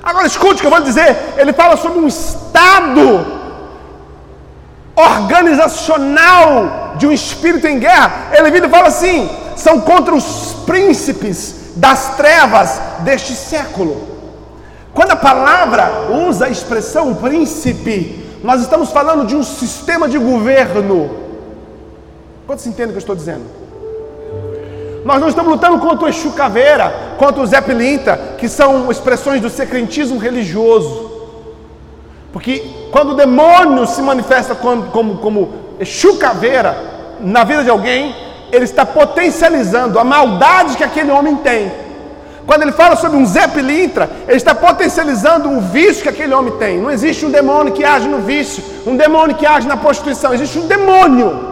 [0.01, 1.17] Agora escute o que eu vou dizer.
[1.37, 3.25] Ele fala sobre um estado
[4.95, 8.29] organizacional de um espírito em guerra.
[8.31, 14.09] Ele vira e fala assim: são contra os príncipes das trevas deste século.
[14.93, 21.09] Quando a palavra usa a expressão príncipe, nós estamos falando de um sistema de governo.
[22.45, 23.45] Quantos entendem o que eu estou dizendo?
[25.05, 29.41] Nós não estamos lutando contra o Exu Caveira, contra o Zé Pilinta, que são expressões
[29.41, 31.09] do secretismo religioso.
[32.33, 36.77] Porque quando o demônio se manifesta como, como, como Exu Caveira
[37.19, 41.71] na vida de alguém, ele está potencializando a maldade que aquele homem tem.
[42.45, 46.53] Quando ele fala sobre um Zé Pilintra, ele está potencializando o vício que aquele homem
[46.57, 46.79] tem.
[46.79, 50.57] Não existe um demônio que age no vício, um demônio que age na prostituição, existe
[50.59, 51.51] um demônio.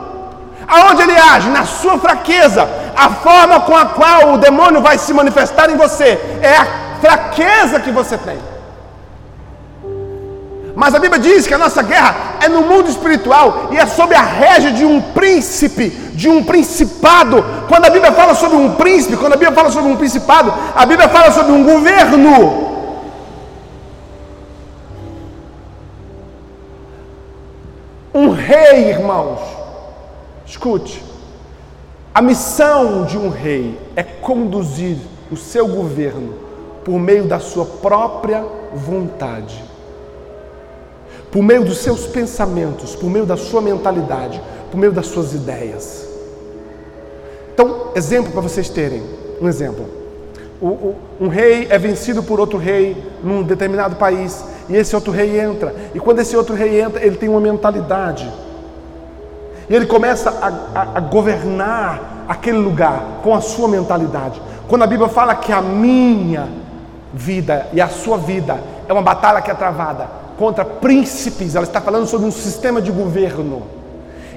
[0.67, 1.49] Aonde ele age?
[1.49, 2.67] Na sua fraqueza.
[2.95, 6.67] A forma com a qual o demônio vai se manifestar em você é a
[7.01, 8.37] fraqueza que você tem.
[10.79, 14.15] Mas a Bíblia diz que a nossa guerra é no mundo espiritual e é sob
[14.15, 17.43] a régia de um príncipe, de um principado.
[17.67, 20.85] Quando a Bíblia fala sobre um príncipe, quando a Bíblia fala sobre um principado, a
[20.85, 22.69] Bíblia fala sobre um governo.
[28.13, 29.41] Um rei, irmãos,
[30.45, 31.03] escute,
[32.15, 34.95] a missão de um rei é conduzir
[35.29, 36.35] o seu governo
[36.85, 39.67] por meio da sua própria vontade
[41.31, 46.07] por meio dos seus pensamentos, por meio da sua mentalidade, por meio das suas ideias.
[47.53, 49.03] Então, exemplo para vocês terem,
[49.41, 49.85] um exemplo.
[50.61, 55.11] O, o, um rei é vencido por outro rei num determinado país, e esse outro
[55.11, 58.31] rei entra, e quando esse outro rei entra, ele tem uma mentalidade,
[59.69, 64.41] e ele começa a, a, a governar aquele lugar com a sua mentalidade.
[64.67, 66.47] Quando a Bíblia fala que a minha
[67.13, 71.81] vida e a sua vida é uma batalha que é travada, contra príncipes, ela está
[71.81, 73.63] falando sobre um sistema de governo.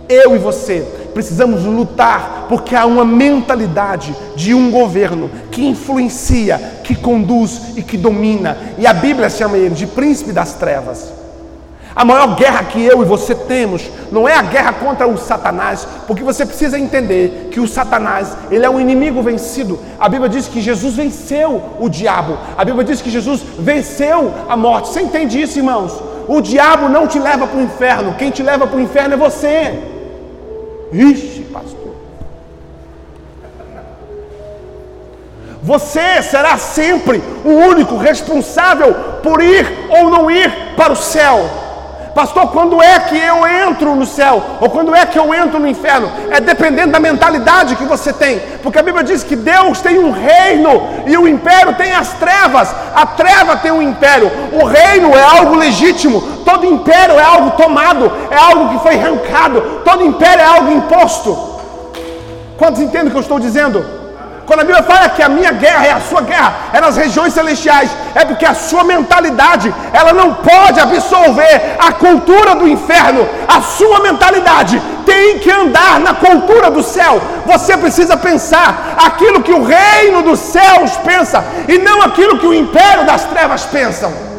[0.09, 0.85] Eu e você
[1.15, 7.97] precisamos lutar porque há uma mentalidade de um governo que influencia, que conduz e que
[7.97, 8.59] domina.
[8.77, 11.22] E a Bíblia chama ele de príncipe das trevas.
[11.95, 15.87] A maior guerra que eu e você temos não é a guerra contra o Satanás,
[16.07, 19.79] porque você precisa entender que o Satanás, ele é um inimigo vencido.
[20.01, 22.39] A Bíblia diz que Jesus venceu o diabo.
[22.57, 24.89] A Bíblia diz que Jesus venceu a morte.
[24.89, 25.93] Você entende isso, irmãos?
[26.27, 28.15] O diabo não te leva para o inferno.
[28.15, 29.79] Quem te leva para o inferno é você.
[30.93, 31.95] Ixi, pastor.
[35.63, 41.62] Você será sempre o único responsável por ir ou não ir para o céu.
[42.15, 44.43] Pastor, quando é que eu entro no céu?
[44.61, 46.11] Ou quando é que eu entro no inferno?
[46.31, 48.39] É dependendo da mentalidade que você tem.
[48.63, 52.75] Porque a Bíblia diz que Deus tem um reino e o império tem as trevas.
[52.95, 54.31] A treva tem um império.
[54.53, 56.21] O reino é algo legítimo.
[56.45, 59.81] Todo império é algo tomado, é algo que foi arrancado.
[59.85, 61.53] Todo império é algo imposto.
[62.59, 64.02] Quantos entendem o que eu estou dizendo?
[64.47, 67.33] Quando a Bíblia fala que a minha guerra é a sua guerra, é nas regiões
[67.33, 73.29] celestiais, é porque a sua mentalidade, ela não pode absorver a cultura do inferno.
[73.47, 77.21] A sua mentalidade tem que andar na cultura do céu.
[77.47, 82.55] Você precisa pensar aquilo que o reino dos céus pensa e não aquilo que o
[82.55, 84.32] império das trevas pensam.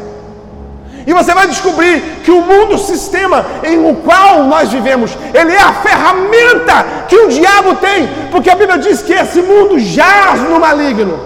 [1.06, 5.62] E você vai descobrir que o mundo, sistema em o qual nós vivemos, ele é
[5.62, 10.60] a ferramenta que o diabo tem, porque a Bíblia diz que esse mundo jaz no
[10.60, 11.20] maligno.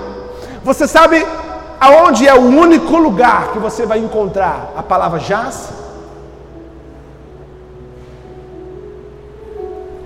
[0.64, 1.26] Você sabe
[1.80, 5.70] aonde é o único lugar que você vai encontrar a palavra jaz?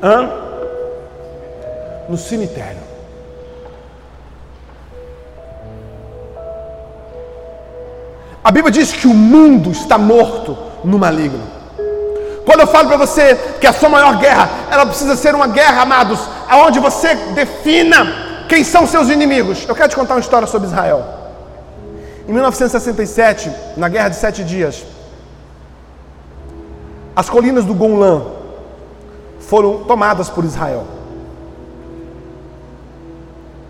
[0.03, 0.30] Hã?
[2.09, 2.90] No cemitério.
[8.43, 11.43] A Bíblia diz que o mundo está morto no maligno.
[12.45, 15.83] Quando eu falo para você que a sua maior guerra, ela precisa ser uma guerra,
[15.83, 16.19] amados,
[16.49, 19.65] aonde você defina quem são seus inimigos.
[19.67, 21.05] Eu quero te contar uma história sobre Israel.
[22.27, 24.83] Em 1967, na Guerra de Sete Dias,
[27.15, 28.23] as colinas do Golan
[29.39, 30.85] foram tomadas por Israel.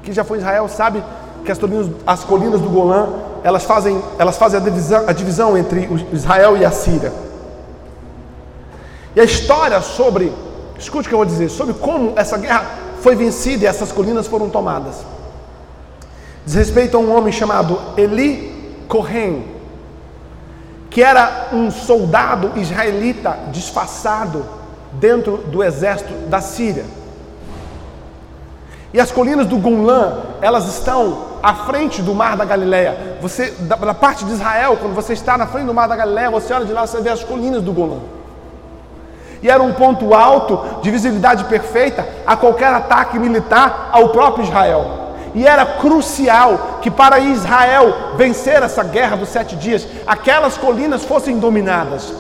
[0.04, 1.04] Quem já foi Israel sabe
[1.46, 1.60] que as
[2.06, 3.08] as colinas do Golã
[3.44, 7.12] elas fazem, elas fazem a, divisão, a divisão entre Israel e a Síria.
[9.16, 10.32] E a história sobre,
[10.78, 12.66] escute o que eu vou dizer, sobre como essa guerra
[13.02, 15.04] foi vencida e essas colinas foram tomadas.
[16.46, 19.46] Diz respeito a um homem chamado Eli Cohen,
[20.90, 24.46] que era um soldado israelita disfarçado
[24.94, 26.86] dentro do exército da Síria.
[28.94, 33.18] E as colinas do Golan, elas estão à frente do mar da Galileia.
[33.22, 36.30] Você, da, da, parte de Israel, quando você está na frente do mar da Galileia,
[36.30, 38.00] você olha de lá, você vê as colinas do Golan.
[39.42, 45.00] E era um ponto alto de visibilidade perfeita a qualquer ataque militar ao próprio Israel.
[45.34, 51.40] E era crucial que para Israel vencer essa guerra dos sete dias, aquelas colinas fossem
[51.40, 52.14] dominadas.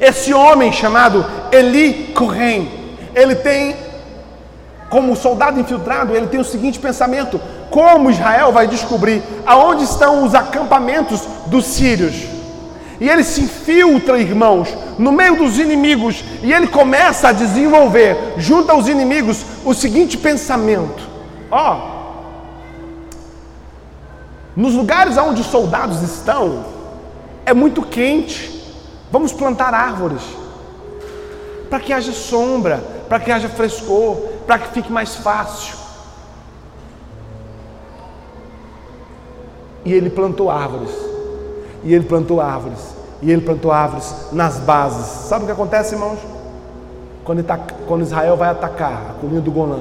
[0.00, 2.68] Esse homem chamado Eli Cohen,
[3.14, 3.76] ele tem
[4.92, 7.40] como soldado infiltrado, ele tem o seguinte pensamento:
[7.70, 12.14] como Israel vai descobrir aonde estão os acampamentos dos sírios?
[13.00, 14.68] E ele se infiltra, irmãos,
[14.98, 21.02] no meio dos inimigos e ele começa a desenvolver, junto aos inimigos, o seguinte pensamento:
[21.50, 21.88] ó,
[24.54, 26.66] nos lugares onde os soldados estão,
[27.46, 28.62] é muito quente,
[29.10, 30.20] vamos plantar árvores
[31.70, 35.76] para que haja sombra, para que haja frescor, para que fique mais fácil.
[39.84, 40.90] E ele plantou árvores,
[41.82, 45.06] e ele plantou árvores, e ele plantou árvores nas bases.
[45.28, 46.18] Sabe o que acontece, irmãos?
[47.24, 47.44] Quando,
[47.86, 49.80] quando Israel vai atacar a colina do Golã,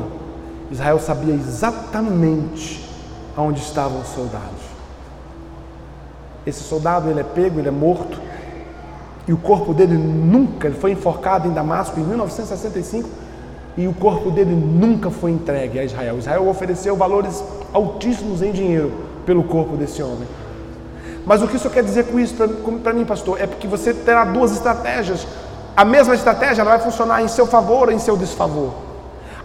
[0.72, 2.90] Israel sabia exatamente
[3.38, 4.62] onde estavam os soldados.
[6.46, 8.20] Esse soldado ele é pego, ele é morto,
[9.28, 13.08] e o corpo dele nunca, ele foi enforcado em Damasco em 1965
[13.78, 16.18] e o corpo dele nunca foi entregue a Israel.
[16.18, 17.44] Israel ofereceu valores
[17.74, 18.92] altíssimos em dinheiro
[19.26, 20.28] pelo corpo desse homem.
[21.26, 22.36] Mas o que isso quer dizer com isso
[22.84, 23.40] para mim, pastor?
[23.40, 25.26] É porque você terá duas estratégias.
[25.76, 28.74] A mesma estratégia vai funcionar em seu favor ou em seu desfavor.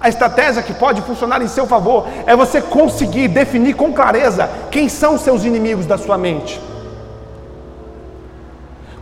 [0.00, 4.88] A estratégia que pode funcionar em seu favor é você conseguir definir com clareza quem
[4.88, 6.60] são os seus inimigos da sua mente.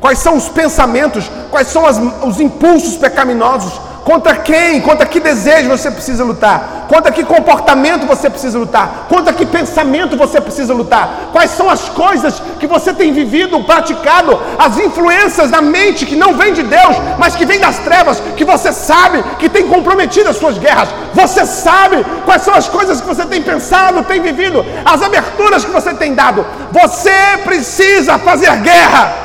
[0.01, 5.69] Quais são os pensamentos, quais são as, os impulsos pecaminosos, contra quem, contra que desejo
[5.69, 11.31] você precisa lutar, contra que comportamento você precisa lutar, contra que pensamento você precisa lutar,
[11.33, 16.35] quais são as coisas que você tem vivido, praticado, as influências da mente que não
[16.35, 20.37] vem de Deus, mas que vem das trevas, que você sabe que tem comprometido as
[20.37, 25.03] suas guerras, você sabe quais são as coisas que você tem pensado, tem vivido, as
[25.03, 29.24] aberturas que você tem dado, você precisa fazer guerra.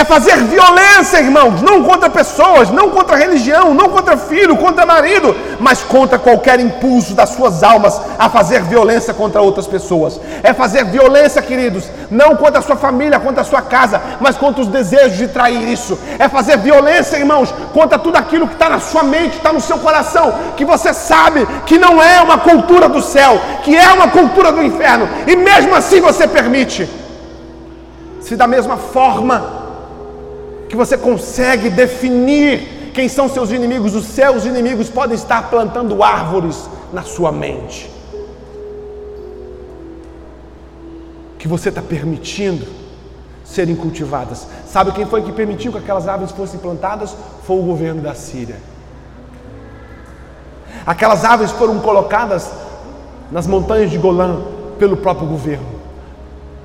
[0.00, 5.36] É fazer violência, irmãos, não contra pessoas, não contra religião, não contra filho, contra marido,
[5.60, 10.18] mas contra qualquer impulso das suas almas a fazer violência contra outras pessoas.
[10.42, 14.62] É fazer violência, queridos, não contra a sua família, contra a sua casa, mas contra
[14.62, 15.98] os desejos de trair isso.
[16.18, 19.76] É fazer violência, irmãos, contra tudo aquilo que está na sua mente, está no seu
[19.80, 24.50] coração, que você sabe que não é uma cultura do céu, que é uma cultura
[24.50, 26.88] do inferno, e mesmo assim você permite.
[28.22, 29.59] Se da mesma forma
[30.70, 36.70] que você consegue definir quem são seus inimigos, os seus inimigos podem estar plantando árvores
[36.92, 37.90] na sua mente.
[41.36, 42.68] Que você está permitindo
[43.44, 44.46] serem cultivadas.
[44.64, 47.16] Sabe quem foi que permitiu que aquelas árvores fossem plantadas?
[47.42, 48.56] Foi o governo da Síria.
[50.86, 52.48] Aquelas árvores foram colocadas
[53.32, 54.40] nas montanhas de Golã
[54.78, 55.66] pelo próprio governo.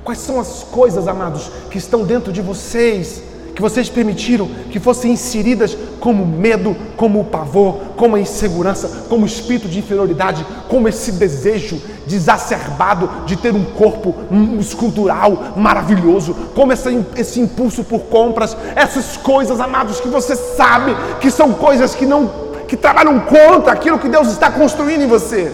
[0.04, 3.25] Quais são as coisas, amados, que estão dentro de vocês
[3.56, 9.78] que vocês permitiram que fossem inseridas como medo, como pavor, como insegurança, como espírito de
[9.78, 14.14] inferioridade, como esse desejo desacerbado de ter um corpo
[14.60, 21.30] escultural maravilhoso, como esse, esse impulso por compras, essas coisas, amados, que você sabe que
[21.30, 25.50] são coisas que não que trabalham contra aquilo que Deus está construindo em você.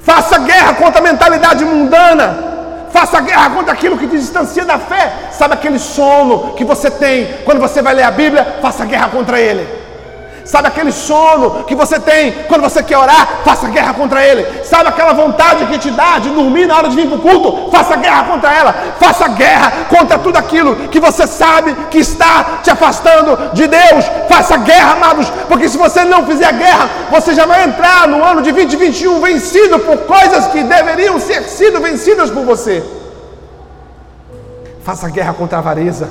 [0.00, 2.49] Faça guerra contra a mentalidade mundana.
[2.92, 5.28] Faça guerra contra aquilo que te distancia da fé.
[5.30, 8.58] Sabe aquele sono que você tem quando você vai ler a Bíblia?
[8.60, 9.79] Faça guerra contra ele.
[10.44, 13.40] Sabe aquele sono que você tem quando você quer orar?
[13.44, 14.64] Faça guerra contra ele.
[14.64, 17.70] Sabe aquela vontade que te dá de dormir na hora de vir para o culto?
[17.70, 18.74] Faça guerra contra ela.
[18.98, 24.04] Faça guerra contra tudo aquilo que você sabe que está te afastando de Deus.
[24.28, 28.42] Faça guerra, amados, porque se você não fizer guerra, você já vai entrar no ano
[28.42, 32.82] de 2021 vencido por coisas que deveriam ser sido vencidas por você.
[34.82, 36.10] Faça guerra contra a avareza.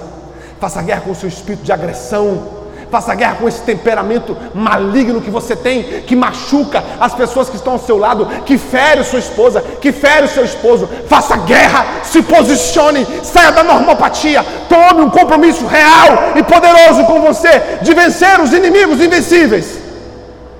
[0.59, 2.58] Faça guerra com o seu espírito de agressão
[2.91, 7.73] Faça guerra com esse temperamento maligno que você tem, que machuca as pessoas que estão
[7.73, 10.89] ao seu lado, que fere sua esposa, que fere o seu esposo.
[11.07, 17.61] Faça guerra, se posicione, saia da normopatia, tome um compromisso real e poderoso com você
[17.81, 19.79] de vencer os inimigos invencíveis.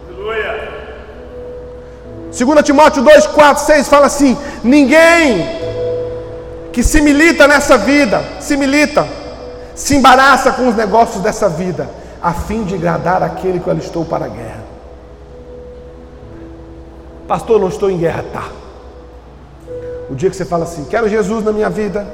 [0.07, 0.69] Aleluia.
[2.31, 5.59] 2 Timóteo 2, 4, 6 fala assim: ninguém
[6.71, 9.07] que se milita nessa vida, se milita,
[9.73, 11.89] se embaraça com os negócios dessa vida,
[12.21, 14.63] a fim de agradar aquele que eu alistou para a guerra.
[17.27, 18.49] Pastor, não estou em guerra, tá.
[20.09, 22.07] O dia que você fala assim, quero Jesus na minha vida,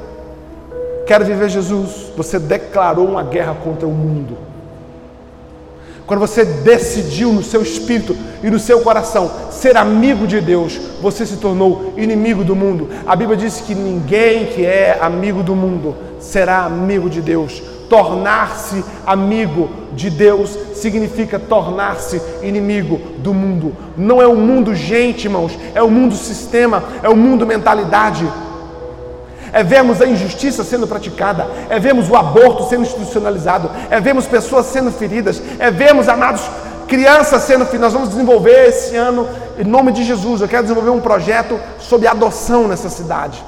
[1.08, 4.38] quero viver Jesus, você declarou uma guerra contra o mundo.
[6.06, 11.26] Quando você decidiu no seu espírito e no seu coração ser amigo de Deus, você
[11.26, 12.90] se tornou inimigo do mundo.
[13.08, 17.64] A Bíblia diz que ninguém que é amigo do mundo será amigo de Deus.
[17.90, 23.76] Tornar-se amigo de Deus significa tornar-se inimigo do mundo.
[23.96, 28.28] Não é o mundo gente, irmãos, é o mundo sistema, é o mundo mentalidade.
[29.54, 34.66] É vermos a injustiça sendo praticada, é vermos o aborto sendo institucionalizado, é vermos pessoas
[34.66, 36.42] sendo feridas, é vermos, amados,
[36.88, 37.66] crianças sendo.
[37.80, 39.28] Nós vamos desenvolver esse ano,
[39.58, 43.44] em nome de Jesus, eu quero desenvolver um projeto sobre adoção nessa cidade.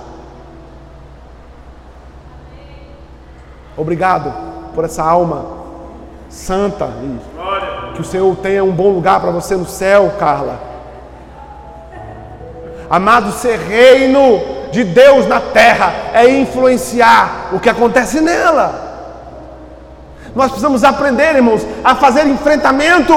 [3.77, 4.33] Obrigado
[4.73, 5.45] por essa alma
[6.29, 10.59] santa e que o Senhor tenha um bom lugar para você no céu, Carla.
[12.89, 14.39] Amado, ser reino
[14.71, 18.85] de Deus na terra é influenciar o que acontece nela.
[20.35, 23.13] Nós precisamos aprender, irmãos, a fazer enfrentamento.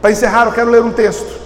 [0.00, 1.40] Para encerrar, eu quero ler um texto,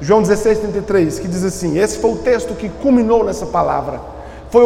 [0.00, 4.00] João 16, 33, que diz assim: Esse foi o texto que culminou nessa palavra.
[4.52, 4.64] Foi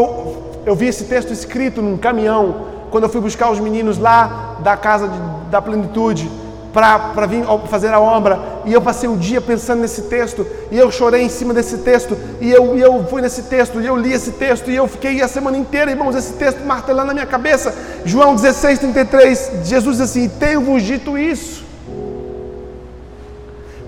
[0.66, 4.76] eu vi esse texto escrito num caminhão, quando eu fui buscar os meninos lá da
[4.76, 5.18] casa de,
[5.48, 6.28] da plenitude,
[6.72, 8.38] para vir fazer a obra.
[8.64, 12.18] E eu passei o dia pensando nesse texto, e eu chorei em cima desse texto,
[12.40, 15.22] e eu, e eu fui nesse texto, e eu li esse texto, e eu fiquei
[15.22, 17.72] a semana inteira, irmãos, esse texto martelando na minha cabeça.
[18.04, 21.64] João 16, 33, Jesus diz assim: Tenho-vos dito isso,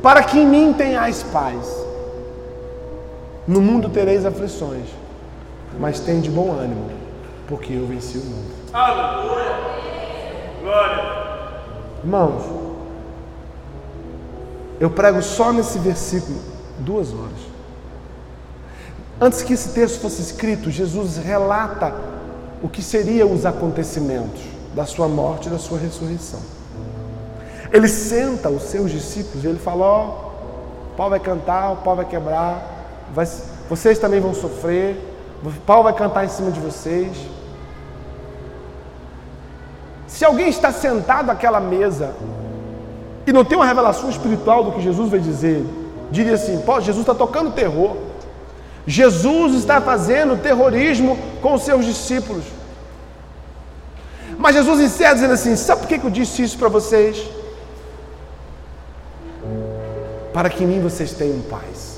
[0.00, 1.66] para que em mim tenhais paz.
[3.48, 4.97] No mundo tereis aflições
[5.78, 6.90] mas tem de bom ânimo,
[7.46, 8.54] porque eu venci o mundo.
[8.72, 9.56] Aleluia!
[10.62, 11.18] Glória!
[12.02, 12.42] Irmãos,
[14.78, 16.38] eu prego só nesse versículo
[16.78, 17.48] duas horas.
[19.20, 21.92] Antes que esse texto fosse escrito, Jesus relata
[22.62, 24.40] o que seriam os acontecimentos
[24.74, 26.40] da sua morte e da sua ressurreição.
[27.72, 31.76] Ele senta os seus discípulos e ele fala: Ó, oh, o pau vai cantar, o
[31.78, 33.26] pau vai quebrar, vai,
[33.68, 34.96] vocês também vão sofrer,
[35.66, 37.16] Paulo vai cantar em cima de vocês.
[40.06, 42.14] Se alguém está sentado àquela mesa
[43.26, 45.64] e não tem uma revelação espiritual do que Jesus vai dizer,
[46.10, 47.96] diria assim: Pô, Jesus está tocando terror.
[48.86, 52.44] Jesus está fazendo terrorismo com os seus discípulos.
[54.38, 57.28] Mas Jesus encerra dizendo assim: Sabe por que eu disse isso para vocês?
[60.32, 61.97] Para que em mim vocês tenham paz.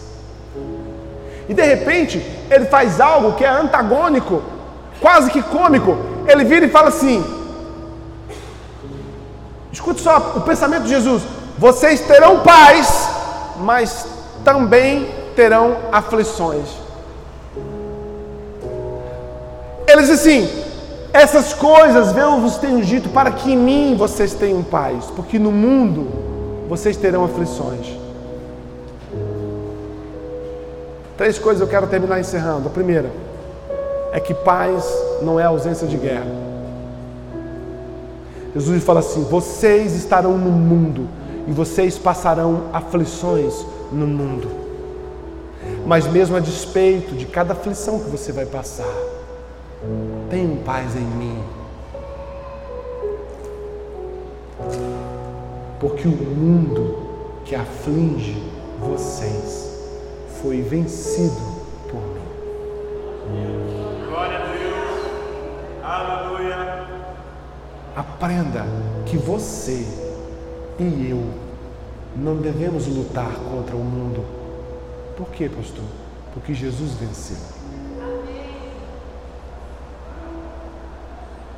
[1.51, 4.41] E de repente ele faz algo que é antagônico,
[5.01, 5.99] quase que cômico.
[6.29, 7.25] Ele vira e fala assim:
[9.73, 11.25] escute só o pensamento de Jesus:
[11.59, 13.09] vocês terão paz,
[13.59, 14.07] mas
[14.45, 16.69] também terão aflições.
[19.89, 20.49] Ele diz assim:
[21.13, 25.51] essas coisas eu vos tenho dito para que em mim vocês tenham paz, porque no
[25.51, 28.00] mundo vocês terão aflições.
[31.21, 32.69] Três coisas eu quero terminar encerrando.
[32.69, 33.11] A primeira
[34.11, 34.91] é que paz
[35.21, 36.25] não é ausência de guerra.
[38.55, 41.07] Jesus fala assim: vocês estarão no mundo
[41.47, 43.55] e vocês passarão aflições
[43.93, 44.49] no mundo.
[45.85, 48.89] Mas mesmo a despeito de cada aflição que você vai passar,
[50.31, 51.45] tenham paz em mim.
[55.79, 56.97] Porque o mundo
[57.45, 58.43] que aflige
[58.81, 59.70] vocês
[60.43, 61.37] foi vencido
[61.91, 62.21] por mim.
[64.09, 65.85] Glória a Deus.
[65.85, 66.87] Aleluia.
[67.95, 68.65] Aprenda
[69.07, 69.87] que você
[70.79, 71.23] e eu
[72.17, 74.25] não devemos lutar contra o mundo.
[75.17, 75.85] Por quê, pastor?
[76.33, 77.37] Porque Jesus venceu.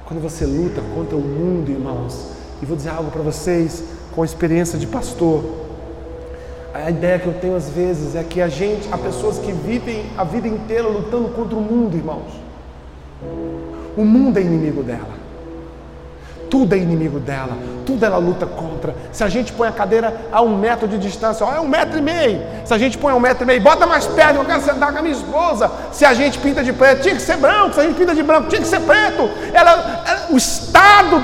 [0.06, 4.78] Quando você luta contra o mundo, irmãos, e vou dizer algo para vocês com experiência
[4.78, 5.42] de pastor,
[6.74, 10.06] a ideia que eu tenho às vezes é que a gente, há pessoas que vivem
[10.16, 12.32] a vida inteira lutando contra o mundo, irmãos.
[13.96, 15.22] O mundo é inimigo dela.
[16.48, 17.56] Tudo é inimigo dela,
[17.86, 18.94] tudo ela luta contra.
[19.10, 21.98] Se a gente põe a cadeira a um metro de distância, ó, é um metro
[21.98, 22.42] e meio.
[22.66, 24.98] Se a gente põe um metro e meio, bota mais perto, eu quero sentar com
[24.98, 25.70] a minha esposa.
[25.92, 27.74] Se a gente pinta de preto, tinha que ser branco.
[27.74, 29.30] Se a gente pinta de branco, tinha que ser preto.
[29.54, 30.81] Ela, ela, o estado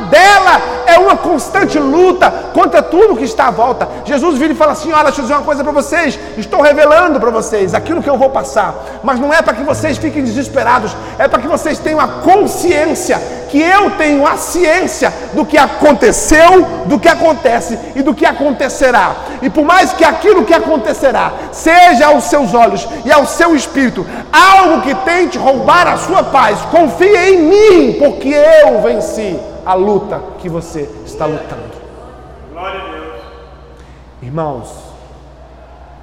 [0.08, 3.88] dela é uma constante luta contra tudo que está à volta.
[4.04, 6.18] Jesus vira e fala assim: Olha, deixa eu dizer uma coisa para vocês.
[6.36, 8.74] Estou revelando para vocês aquilo que eu vou passar.
[9.02, 13.20] Mas não é para que vocês fiquem desesperados, é para que vocês tenham a consciência
[13.48, 19.16] que eu tenho a ciência do que aconteceu, do que acontece e do que acontecerá.
[19.40, 24.06] E por mais que aquilo que acontecerá seja aos seus olhos e ao seu espírito
[24.30, 29.38] algo que tente roubar a sua paz, confie em mim, porque eu venci
[29.68, 31.74] a luta que você está lutando.
[32.50, 33.22] Glória a Deus.
[34.22, 34.74] Irmãos,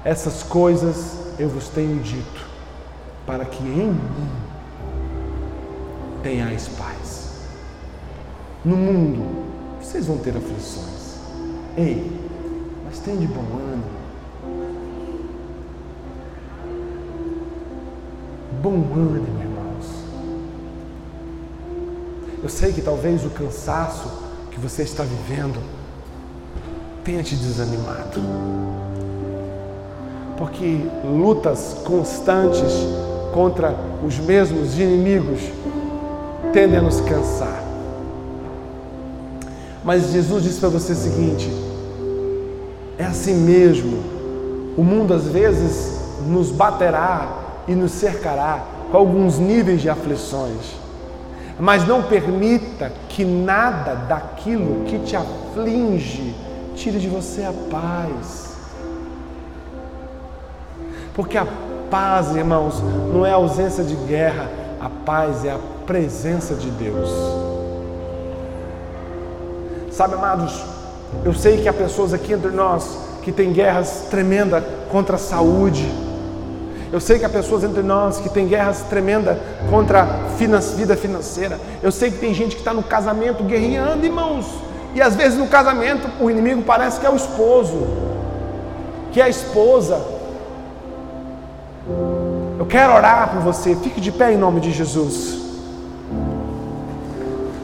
[0.04, 2.46] essas coisas eu vos tenho dito,
[3.26, 4.00] para que em mim
[6.22, 7.48] tenhais paz.
[8.64, 9.26] No mundo,
[9.82, 11.18] vocês vão ter aflições.
[11.76, 12.08] Ei,
[12.84, 13.96] mas tem de bom ânimo.
[18.62, 19.45] Bom ânimo,
[22.46, 24.08] Eu sei que talvez o cansaço
[24.52, 25.60] que você está vivendo
[27.02, 28.20] tenha te desanimado.
[30.38, 32.72] Porque lutas constantes
[33.34, 33.74] contra
[34.06, 35.40] os mesmos inimigos
[36.52, 37.64] tendem a nos cansar.
[39.82, 41.50] Mas Jesus disse para você o seguinte:
[42.96, 44.04] é assim mesmo.
[44.76, 50.85] O mundo às vezes nos baterá e nos cercará com alguns níveis de aflições.
[51.58, 56.34] Mas não permita que nada daquilo que te aflige
[56.74, 58.54] tire de você a paz.
[61.14, 61.46] Porque a
[61.90, 62.82] paz, irmãos,
[63.12, 64.50] não é a ausência de guerra,
[64.80, 67.10] a paz é a presença de Deus.
[69.90, 70.62] Sabe, amados,
[71.24, 75.90] eu sei que há pessoas aqui entre nós que têm guerras tremendas contra a saúde.
[76.96, 79.36] Eu sei que há pessoas entre nós que têm guerras tremendas
[79.68, 80.04] contra a
[80.76, 81.60] vida financeira.
[81.82, 84.46] Eu sei que tem gente que está no casamento guerreando, irmãos.
[84.94, 87.86] E às vezes no casamento o inimigo parece que é o esposo,
[89.12, 90.00] que é a esposa.
[92.58, 93.76] Eu quero orar por você.
[93.76, 95.38] Fique de pé em nome de Jesus.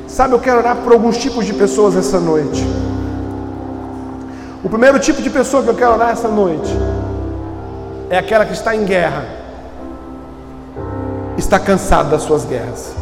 [0.09, 2.63] Sabe, eu quero orar por alguns tipos de pessoas essa noite.
[4.63, 6.71] O primeiro tipo de pessoa que eu quero orar essa noite
[8.13, 9.25] é aquela que está em guerra,
[11.39, 13.02] está cansado das suas guerras.